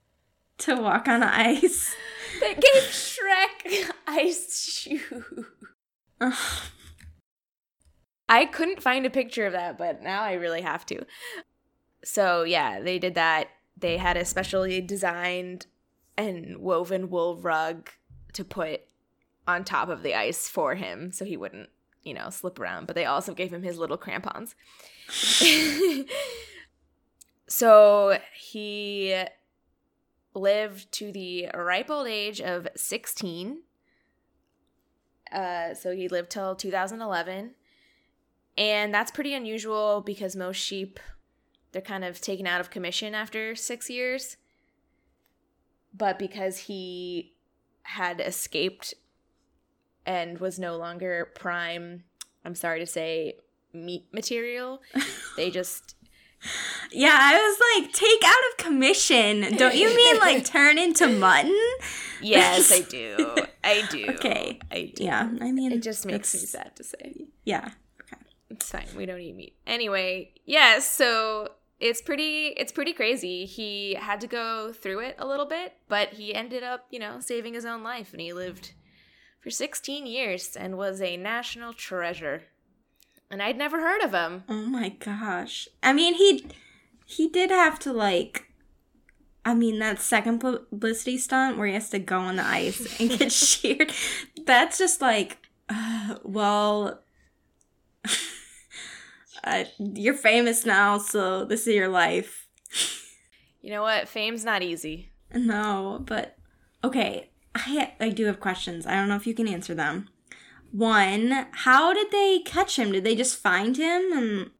to 0.59 0.75
walk 0.75 1.07
on 1.07 1.23
ice. 1.23 1.95
That 2.41 2.55
gave 2.61 2.83
Shrek 2.83 3.58
ice 4.07 4.69
shoe. 4.69 5.45
I 8.29 8.45
couldn't 8.45 8.83
find 8.83 9.05
a 9.05 9.09
picture 9.09 9.45
of 9.45 9.53
that, 9.53 9.77
but 9.77 10.03
now 10.03 10.21
I 10.21 10.33
really 10.33 10.61
have 10.61 10.85
to. 10.87 11.05
So, 12.03 12.43
yeah, 12.43 12.79
they 12.79 12.99
did 12.99 13.15
that. 13.15 13.49
They 13.75 13.97
had 13.97 14.17
a 14.17 14.25
specially 14.25 14.81
designed 14.81 15.65
and 16.17 16.57
woven 16.59 17.09
wool 17.09 17.37
rug 17.37 17.89
to 18.33 18.43
put 18.43 18.81
on 19.47 19.63
top 19.63 19.89
of 19.89 20.03
the 20.03 20.13
ice 20.13 20.47
for 20.47 20.75
him 20.75 21.11
so 21.11 21.25
he 21.25 21.37
wouldn't, 21.37 21.69
you 22.03 22.13
know, 22.13 22.29
slip 22.29 22.59
around. 22.59 22.85
But 22.85 22.95
they 22.95 23.05
also 23.05 23.33
gave 23.33 23.51
him 23.51 23.63
his 23.63 23.79
little 23.79 23.97
crampons. 23.97 24.53
so 27.47 28.19
he 28.35 29.23
lived 30.33 30.91
to 30.93 31.11
the 31.11 31.49
ripe 31.53 31.89
old 31.89 32.07
age 32.07 32.41
of 32.41 32.67
16. 32.75 33.61
Uh, 35.31 35.73
so 35.73 35.95
he 35.95 36.07
lived 36.07 36.29
till 36.29 36.55
2011. 36.55 37.51
And 38.57 38.93
that's 38.93 39.11
pretty 39.11 39.33
unusual 39.33 40.01
because 40.01 40.35
most 40.35 40.57
sheep, 40.57 40.99
they're 41.71 41.81
kind 41.81 42.03
of 42.03 42.19
taken 42.19 42.47
out 42.47 42.59
of 42.59 42.69
commission 42.69 43.15
after 43.15 43.55
six 43.55 43.89
years. 43.89 44.37
But 45.95 46.19
because 46.19 46.57
he 46.57 47.33
had 47.83 48.21
escaped 48.21 48.93
and 50.05 50.39
was 50.39 50.59
no 50.59 50.77
longer 50.77 51.31
prime, 51.35 52.03
I'm 52.43 52.55
sorry 52.55 52.79
to 52.79 52.85
say, 52.85 53.37
meat 53.73 54.07
material, 54.11 54.81
they 55.37 55.49
just 55.51 55.95
yeah, 56.91 57.17
I 57.19 57.35
was 57.37 57.83
like, 57.83 57.93
take 57.93 58.23
out 58.25 58.37
of 58.51 58.65
commission. 58.65 59.57
Don't 59.57 59.75
you 59.75 59.95
mean 59.95 60.17
like 60.19 60.45
turn 60.57 60.77
into 60.77 61.07
mutton? 61.07 61.55
Yes, 62.21 62.71
I 62.71 62.81
do. 62.89 63.35
I 63.63 63.83
do. 63.89 64.05
Okay. 64.09 64.59
I 64.71 64.91
do. 64.95 65.03
Yeah, 65.03 65.29
I 65.41 65.51
mean, 65.51 65.71
It 65.71 65.81
just 65.83 66.05
makes 66.05 66.33
me 66.33 66.41
sad 66.41 66.75
to 66.77 66.83
say. 66.83 67.27
Yeah. 67.45 67.69
Okay. 68.01 68.21
It's 68.49 68.69
fine. 68.69 68.87
We 68.95 69.05
don't 69.05 69.19
eat 69.19 69.35
meat. 69.35 69.55
Anyway, 69.67 70.31
yes, 70.45 70.89
so 70.89 71.49
it's 71.79 72.01
pretty 72.01 72.47
it's 72.57 72.71
pretty 72.71 72.93
crazy. 72.93 73.45
He 73.45 73.95
had 73.95 74.19
to 74.21 74.27
go 74.27 74.73
through 74.73 74.99
it 74.99 75.15
a 75.19 75.27
little 75.27 75.45
bit, 75.45 75.73
but 75.87 76.13
he 76.13 76.33
ended 76.33 76.63
up, 76.63 76.87
you 76.89 76.99
know, 76.99 77.19
saving 77.19 77.53
his 77.53 77.65
own 77.65 77.83
life 77.83 78.11
and 78.11 78.21
he 78.21 78.33
lived 78.33 78.73
for 79.41 79.49
16 79.49 80.05
years 80.05 80.55
and 80.55 80.77
was 80.77 81.01
a 81.01 81.15
national 81.15 81.73
treasure. 81.73 82.43
And 83.31 83.43
I'd 83.43 83.57
never 83.57 83.79
heard 83.79 84.01
of 84.01 84.11
him. 84.11 84.43
Oh 84.49 84.65
my 84.65 84.89
gosh. 84.89 85.67
I 85.83 85.93
mean, 85.93 86.15
he 86.15 86.47
he 87.05 87.27
did 87.27 87.51
have 87.51 87.79
to 87.79 87.93
like 87.93 88.49
I 89.45 89.53
mean, 89.53 89.79
that 89.79 89.99
second 89.99 90.39
publicity 90.39 91.17
stunt 91.17 91.57
where 91.57 91.67
he 91.67 91.73
has 91.73 91.89
to 91.91 91.99
go 91.99 92.19
on 92.19 92.35
the 92.35 92.45
ice 92.45 92.99
and 92.99 93.09
get 93.09 93.31
sheared. 93.31 93.91
That's 94.45 94.77
just 94.77 95.01
like, 95.01 95.37
uh, 95.69 96.17
well, 96.23 97.01
uh, 99.43 99.63
you're 99.79 100.13
famous 100.13 100.65
now, 100.65 100.97
so 100.97 101.45
this 101.45 101.67
is 101.67 101.75
your 101.75 101.87
life. 101.87 102.47
You 103.61 103.71
know 103.71 103.81
what? 103.81 104.07
Fame's 104.07 104.45
not 104.45 104.61
easy. 104.61 105.09
No, 105.33 106.03
but 106.05 106.37
okay. 106.83 107.29
I 107.55 107.93
I 107.99 108.09
do 108.09 108.25
have 108.25 108.39
questions. 108.39 108.85
I 108.85 108.93
don't 108.95 109.09
know 109.09 109.15
if 109.15 109.27
you 109.27 109.33
can 109.33 109.47
answer 109.47 109.73
them. 109.73 110.09
One, 110.71 111.47
how 111.51 111.93
did 111.93 112.11
they 112.11 112.39
catch 112.45 112.77
him? 112.77 112.91
Did 112.91 113.03
they 113.03 113.15
just 113.15 113.37
find 113.37 113.75
him 113.77 114.11
and 114.13 114.51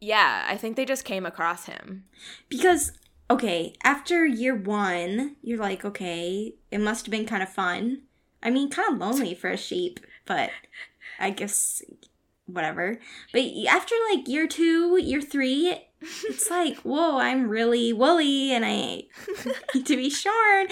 Yeah, 0.00 0.44
I 0.48 0.56
think 0.56 0.76
they 0.76 0.84
just 0.84 1.04
came 1.04 1.26
across 1.26 1.66
him. 1.66 2.04
because 2.48 2.92
okay, 3.30 3.74
after 3.84 4.24
year 4.24 4.54
1, 4.54 5.36
you're 5.42 5.58
like, 5.58 5.84
okay, 5.84 6.54
it 6.70 6.78
must 6.80 7.04
have 7.06 7.10
been 7.10 7.26
kind 7.26 7.42
of 7.42 7.48
fun. 7.50 8.02
I 8.42 8.50
mean, 8.50 8.70
kind 8.70 8.90
of 8.92 8.98
lonely 8.98 9.34
for 9.34 9.50
a 9.50 9.56
sheep, 9.56 10.00
but 10.24 10.50
I 11.18 11.30
guess 11.30 11.82
whatever. 12.46 12.98
But 13.32 13.42
after 13.68 13.94
like 14.14 14.26
year 14.28 14.46
2, 14.46 14.96
year 15.02 15.20
3, 15.20 15.76
it's 16.00 16.48
like, 16.50 16.78
whoa, 16.78 17.18
I'm 17.18 17.48
really 17.48 17.92
woolly 17.92 18.52
and 18.52 18.64
I 18.64 19.02
need 19.74 19.84
to 19.86 19.96
be 19.96 20.08
shorn. 20.08 20.68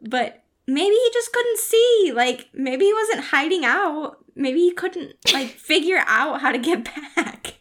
But 0.00 0.42
maybe 0.70 0.94
he 0.94 1.10
just 1.12 1.32
couldn't 1.32 1.58
see. 1.58 2.12
Like, 2.14 2.48
maybe 2.54 2.86
he 2.86 2.94
wasn't 2.94 3.24
hiding 3.26 3.64
out. 3.64 4.24
Maybe 4.34 4.60
he 4.60 4.72
couldn't, 4.72 5.16
like, 5.32 5.48
figure 5.58 6.02
out 6.06 6.40
how 6.40 6.52
to 6.52 6.58
get 6.58 6.84
back. 6.84 7.54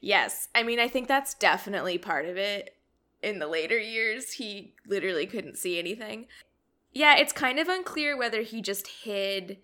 Yes. 0.00 0.48
I 0.54 0.62
mean, 0.62 0.78
I 0.78 0.88
think 0.88 1.08
that's 1.08 1.34
definitely 1.34 1.96
part 1.96 2.26
of 2.26 2.36
it. 2.36 2.76
In 3.22 3.38
the 3.38 3.46
later 3.46 3.78
years, 3.78 4.32
he 4.32 4.74
literally 4.86 5.26
couldn't 5.26 5.56
see 5.56 5.78
anything. 5.78 6.26
Yeah, 6.92 7.16
it's 7.16 7.32
kind 7.32 7.58
of 7.58 7.68
unclear 7.68 8.16
whether 8.16 8.42
he 8.42 8.60
just 8.60 8.86
hid 8.86 9.58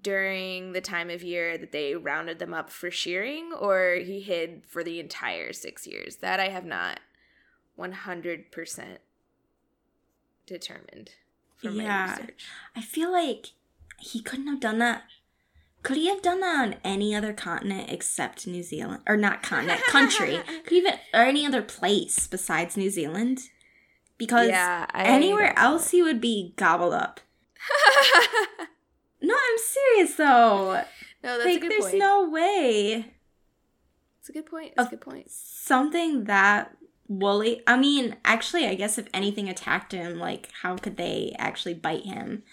during 0.00 0.72
the 0.72 0.80
time 0.80 1.10
of 1.10 1.22
year 1.22 1.58
that 1.58 1.72
they 1.72 1.96
rounded 1.96 2.38
them 2.38 2.54
up 2.54 2.70
for 2.70 2.90
shearing 2.90 3.52
or 3.52 3.96
he 3.96 4.20
hid 4.20 4.62
for 4.68 4.84
the 4.84 5.00
entire 5.00 5.52
six 5.52 5.86
years. 5.86 6.16
That 6.16 6.38
I 6.38 6.48
have 6.48 6.64
not 6.64 7.00
100% 7.78 8.98
determined 10.46 11.10
from 11.64 11.80
Yeah. 11.80 12.06
my 12.06 12.10
research. 12.12 12.46
I 12.76 12.80
feel 12.80 13.10
like 13.12 13.46
he 13.98 14.20
couldn't 14.22 14.46
have 14.48 14.60
done 14.60 14.78
that. 14.78 15.04
Could 15.82 15.96
he 15.98 16.08
have 16.08 16.22
done 16.22 16.40
that 16.40 16.62
on 16.62 16.76
any 16.82 17.14
other 17.14 17.32
continent 17.34 17.90
except 17.90 18.46
New 18.46 18.62
Zealand? 18.62 19.02
Or 19.06 19.16
not 19.16 19.42
continent, 19.42 19.82
country. 19.88 20.40
Could 20.46 20.70
he 20.70 20.78
even, 20.78 20.94
or 21.12 21.20
any 21.22 21.44
other 21.44 21.60
place 21.62 22.26
besides 22.26 22.76
New 22.76 22.88
Zealand? 22.90 23.40
Because 24.16 24.48
Yeah, 24.48 24.86
anywhere 24.94 25.52
else 25.58 25.90
he 25.90 26.02
would 26.02 26.20
be 26.20 26.54
gobbled 26.56 26.94
up. 26.94 27.20
No, 29.20 29.34
I'm 29.34 29.58
serious 29.58 30.16
though. 30.16 30.72
no, 30.74 30.84
that's 31.22 31.44
like, 31.46 31.56
a 31.56 31.60
good 31.60 31.70
there's 31.70 31.84
point. 31.86 31.98
no 31.98 32.28
way. 32.28 33.14
It's 34.20 34.28
a 34.28 34.32
good 34.32 34.44
point. 34.44 34.74
It's 34.76 34.86
a 34.86 34.90
good 34.90 35.00
point. 35.00 35.30
Something 35.30 36.24
that 36.24 36.76
woolly. 37.08 37.62
I 37.66 37.76
mean, 37.76 38.16
actually, 38.24 38.66
I 38.66 38.74
guess 38.74 38.98
if 38.98 39.08
anything 39.12 39.48
attacked 39.48 39.92
him, 39.92 40.18
like, 40.18 40.48
how 40.62 40.76
could 40.76 40.96
they 40.96 41.34
actually 41.38 41.74
bite 41.74 42.04
him? 42.04 42.42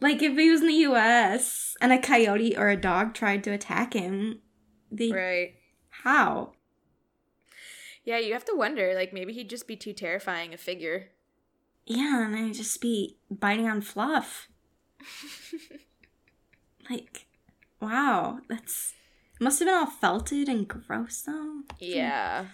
Like, 0.00 0.22
if 0.22 0.36
he 0.36 0.50
was 0.50 0.62
in 0.62 0.66
the 0.66 0.72
US 0.74 1.76
and 1.80 1.92
a 1.92 1.98
coyote 1.98 2.56
or 2.56 2.70
a 2.70 2.76
dog 2.76 3.12
tried 3.12 3.44
to 3.44 3.52
attack 3.52 3.92
him, 3.92 4.40
they. 4.90 5.12
right. 5.12 5.54
How? 5.90 6.52
Yeah, 8.04 8.18
you 8.18 8.32
have 8.32 8.46
to 8.46 8.56
wonder. 8.56 8.94
Like 8.94 9.12
maybe 9.12 9.34
he'd 9.34 9.50
just 9.50 9.66
be 9.66 9.76
too 9.76 9.92
terrifying 9.92 10.54
a 10.54 10.56
figure. 10.56 11.10
Yeah, 11.84 12.24
and 12.24 12.34
I'd 12.34 12.54
just 12.54 12.80
be 12.80 13.18
biting 13.30 13.68
on 13.68 13.82
fluff. 13.82 14.48
Like, 16.88 17.26
wow, 17.80 18.40
that's. 18.48 18.94
Must 19.40 19.58
have 19.58 19.66
been 19.68 19.74
all 19.74 19.86
felted 19.86 20.48
and 20.48 20.68
gross, 20.68 21.22
though. 21.22 21.62
Yeah. 21.78 22.44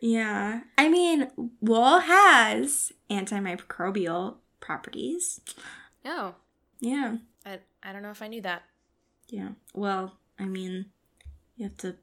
Yeah. 0.00 0.60
I 0.78 0.88
mean, 0.88 1.28
wool 1.60 1.98
has 2.00 2.92
antimicrobial 3.10 4.36
properties. 4.60 5.40
No, 6.04 6.36
Yeah. 6.80 7.16
I 7.44 7.58
I 7.82 7.92
don't 7.92 8.02
know 8.02 8.10
if 8.12 8.22
I 8.22 8.28
knew 8.28 8.40
that. 8.42 8.62
Yeah. 9.28 9.50
Well, 9.74 10.18
I 10.38 10.44
mean, 10.44 10.86
you 11.56 11.64
have 11.64 11.76
to. 11.78 11.96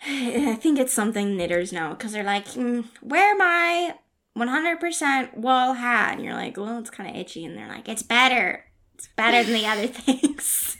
I 0.06 0.54
think 0.54 0.78
it's 0.78 0.92
something 0.92 1.36
knitters 1.36 1.72
know 1.72 1.90
because 1.90 2.12
they're 2.12 2.22
like, 2.22 2.46
mm, 2.50 2.84
wear 3.02 3.36
my 3.36 3.94
100% 4.36 5.36
wool 5.36 5.72
hat. 5.74 6.14
And 6.14 6.24
you're 6.24 6.34
like, 6.34 6.56
well, 6.56 6.78
it's 6.78 6.90
kind 6.90 7.10
of 7.10 7.16
itchy. 7.16 7.44
And 7.44 7.56
they're 7.56 7.68
like, 7.68 7.88
it's 7.88 8.02
better. 8.04 8.64
It's 8.94 9.08
better 9.16 9.42
than 9.42 9.54
the 9.54 9.66
other 9.66 9.86
things. 9.88 10.76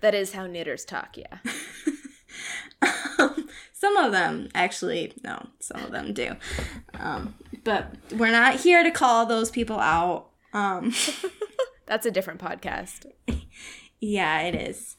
That 0.00 0.14
is 0.14 0.32
how 0.32 0.46
knitters 0.46 0.84
talk. 0.84 1.16
Yeah. 1.16 1.38
um, 3.18 3.48
some 3.72 3.96
of 3.96 4.12
them, 4.12 4.48
actually, 4.54 5.14
no, 5.24 5.48
some 5.60 5.82
of 5.82 5.92
them 5.92 6.12
do. 6.12 6.36
Um, 6.98 7.34
but 7.64 7.94
we're 8.12 8.30
not 8.30 8.60
here 8.60 8.82
to 8.82 8.90
call 8.90 9.24
those 9.24 9.50
people 9.50 9.80
out. 9.80 10.28
Um, 10.52 10.92
That's 11.86 12.04
a 12.04 12.10
different 12.10 12.40
podcast. 12.40 13.06
Yeah, 14.00 14.40
it 14.42 14.54
is. 14.54 14.96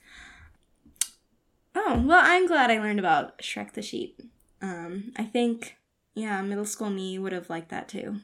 Oh, 1.76 2.04
well, 2.06 2.22
I'm 2.24 2.48
glad 2.48 2.72
I 2.72 2.80
learned 2.80 3.00
about 3.00 3.38
Shrek 3.40 3.74
the 3.74 3.82
Sheep. 3.84 4.22
Um, 4.62 5.12
I 5.18 5.24
think, 5.24 5.76
yeah, 6.16 6.42
middle 6.42 6.66
school 6.66 6.90
me 6.90 7.20
would 7.20 7.32
have 7.32 7.50
liked 7.50 7.70
that 7.70 7.88
too. 7.90 8.22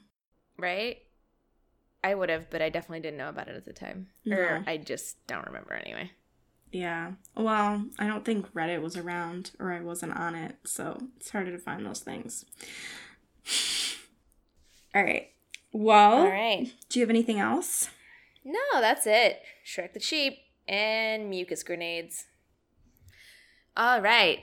Right? 0.58 1.00
I 2.04 2.16
would 2.16 2.30
have, 2.30 2.50
but 2.50 2.62
I 2.62 2.70
definitely 2.70 3.02
didn't 3.02 3.18
know 3.18 3.30
about 3.30 3.48
it 3.48 3.56
at 3.56 3.66
the 3.66 3.74
time. 3.74 4.08
No. 4.26 4.38
Or 4.38 4.64
I 4.66 4.78
just 4.78 5.26
don't 5.28 5.46
remember 5.46 5.74
anyway. 5.74 6.12
Yeah. 6.72 7.12
Well, 7.36 7.86
I 8.00 8.08
don't 8.08 8.26
think 8.26 8.52
Reddit 8.54 8.82
was 8.82 8.98
around 8.98 9.52
or 9.60 9.72
I 9.72 9.82
wasn't 9.82 10.16
on 10.18 10.36
it, 10.36 10.56
so 10.64 10.98
it's 11.18 11.30
harder 11.30 11.52
to 11.52 11.58
find 11.60 11.86
those 11.86 12.00
things. 12.00 12.46
All 14.96 15.04
right. 15.04 15.30
Well, 15.74 16.22
All 16.24 16.28
right. 16.28 16.72
do 16.90 17.00
you 17.00 17.04
have 17.04 17.10
anything 17.10 17.40
else? 17.40 17.90
No, 18.44 18.60
that's 18.74 19.06
it. 19.06 19.42
Shrek 19.66 19.94
the 19.94 20.00
Sheep 20.00 20.38
and 20.68 21.30
mucus 21.30 21.64
grenades. 21.64 22.26
All 23.78 24.02
right. 24.02 24.40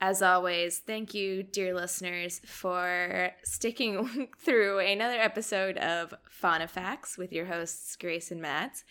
As 0.00 0.20
always, 0.20 0.80
thank 0.80 1.14
you, 1.14 1.42
dear 1.42 1.74
listeners, 1.74 2.40
for 2.44 3.30
sticking 3.42 4.28
through 4.38 4.80
another 4.80 5.18
episode 5.18 5.78
of 5.78 6.12
Fauna 6.28 6.68
Facts 6.68 7.16
with 7.16 7.32
your 7.32 7.46
hosts, 7.46 7.96
Grace 7.96 8.30
and 8.30 8.42
Matt. 8.42 8.82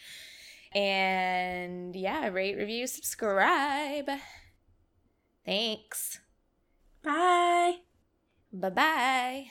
And 0.74 1.96
yeah, 1.96 2.30
rate, 2.30 2.58
review, 2.58 2.88
subscribe. 2.88 4.10
Thanks. 5.46 6.20
Bye. 7.04 7.78
Bye 8.52 8.70
bye. 8.70 9.46